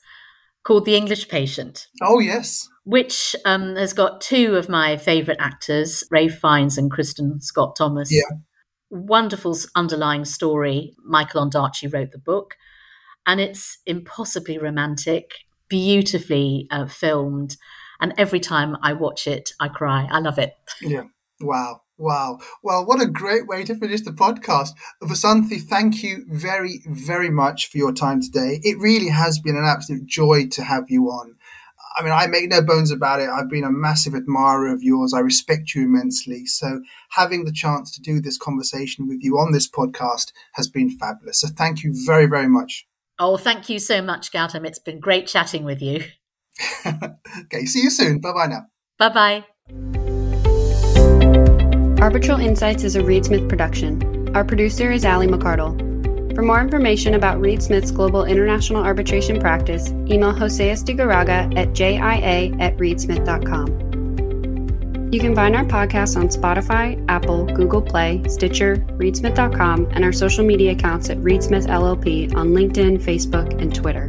called 0.65 0.85
The 0.85 0.97
English 0.97 1.29
Patient. 1.29 1.89
Oh, 2.03 2.19
yes. 2.19 2.69
Which 2.85 3.35
um, 3.45 3.77
has 3.77 3.93
got 3.93 4.21
two 4.21 4.57
of 4.57 4.69
my 4.69 4.97
favourite 4.97 5.41
actors, 5.41 6.05
Ralph 6.11 6.35
Fiennes 6.35 6.79
and 6.79 6.91
Kristin 6.91 7.43
Scott 7.43 7.77
Thomas. 7.77 8.13
Yeah. 8.13 8.37
Wonderful 8.91 9.57
underlying 9.75 10.25
story. 10.25 10.95
Michael 11.05 11.47
Ondaatje 11.47 11.93
wrote 11.93 12.13
the 12.13 12.19
book, 12.19 12.57
and 13.27 13.41
it's 13.41 13.79
impossibly 13.87 14.59
romantic, 14.59 15.33
beautifully 15.69 16.67
uh, 16.71 16.87
filmed. 16.87 17.57
And 18.01 18.15
every 18.17 18.41
time 18.41 18.77
I 18.83 18.93
watch 18.93 19.27
it, 19.27 19.53
I 19.61 19.69
cry. 19.69 20.09
I 20.11 20.21
love 20.21 20.39
it. 20.39 20.55
Yeah. 20.81 21.05
Wow. 21.41 21.83
Wow. 21.99 22.39
Well, 22.63 22.87
what 22.87 23.03
a 23.03 23.07
great 23.07 23.49
way 23.49 23.65
to 23.65 23.75
finish 23.75 24.03
the 24.03 24.13
podcast. 24.13 24.71
Vasanthi, 25.03 25.61
thank 25.61 26.03
you 26.03 26.25
very, 26.29 26.81
very 26.87 27.29
much 27.29 27.69
for 27.69 27.79
your 27.79 27.93
time 27.93 28.23
today. 28.23 28.61
It 28.63 28.79
really 28.79 29.09
has 29.09 29.41
been 29.41 29.57
an 29.57 29.65
absolute 29.65 30.07
joy 30.07 30.47
to 30.53 30.63
have 30.63 30.85
you 30.89 31.07
on. 31.07 31.35
I 31.97 32.03
mean, 32.03 32.13
I 32.13 32.29
make 32.29 32.49
no 32.49 32.63
bones 32.63 32.93
about 32.93 33.21
it. 33.21 33.29
I've 33.29 33.51
been 33.51 33.65
a 33.65 33.73
massive 33.73 34.15
admirer 34.15 34.73
of 34.73 34.85
yours. 34.85 35.13
I 35.13 35.19
respect 35.19 35.75
you 35.75 35.83
immensely. 35.83 36.47
So, 36.47 36.83
having 37.11 37.45
the 37.45 37.53
chance 37.53 37.93
to 37.97 38.01
do 38.01 38.21
this 38.21 38.39
conversation 38.39 39.09
with 39.09 39.19
you 39.21 39.37
on 39.37 39.51
this 39.51 39.69
podcast 39.69 40.33
has 40.53 40.69
been 40.69 40.91
fabulous. 40.91 41.41
So, 41.41 41.49
thank 41.49 41.83
you 41.83 41.93
very, 42.07 42.27
very 42.27 42.49
much. 42.49 42.87
Oh, 43.19 43.37
thank 43.37 43.69
you 43.69 43.81
so 43.81 44.01
much, 44.01 44.31
Gautam. 44.31 44.65
It's 44.65 44.79
been 44.79 45.01
great 45.01 45.27
chatting 45.27 45.65
with 45.65 45.83
you. 45.83 46.05
okay, 46.87 47.65
see 47.65 47.83
you 47.83 47.91
soon. 47.91 48.21
Bye 48.21 48.33
bye 48.33 48.47
now. 48.47 48.67
Bye 48.99 49.45
bye. 49.73 49.98
Arbitral 52.01 52.39
Insights 52.39 52.85
is 52.85 52.95
a 52.95 53.03
Reed 53.03 53.25
Smith 53.25 53.49
production. 53.49 54.31
Our 54.37 54.45
producer 54.45 54.93
is 54.93 55.05
Ali 55.05 55.27
McCardle. 55.27 55.77
For 56.33 56.43
more 56.43 56.61
information 56.61 57.15
about 57.15 57.41
Reed 57.41 57.61
Smith's 57.61 57.91
global 57.91 58.25
international 58.25 58.85
arbitration 58.85 59.41
practice, 59.41 59.91
email 59.91 60.33
Jose 60.33 60.65
Estigarraga 60.65 61.53
at 61.59 61.71
jia 61.71 62.61
at 62.61 62.77
reedsmith.com. 62.77 63.89
You 65.13 65.19
can 65.19 65.35
find 65.35 65.57
our 65.57 65.65
podcast 65.65 66.17
on 66.17 66.29
Spotify, 66.29 67.05
Apple, 67.09 67.47
Google 67.47 67.83
Play, 67.83 68.23
Stitcher, 68.29 68.77
reedsmith.com, 68.77 69.89
and 69.91 70.05
our 70.05 70.13
social 70.13 70.45
media 70.45 70.71
accounts 70.73 71.11
at 71.11 71.19
Reedsmith 71.19 71.67
LLP 71.67 72.33
on 72.37 72.51
LinkedIn, 72.51 73.03
Facebook, 73.03 73.61
and 73.61 73.75
Twitter. 73.75 74.09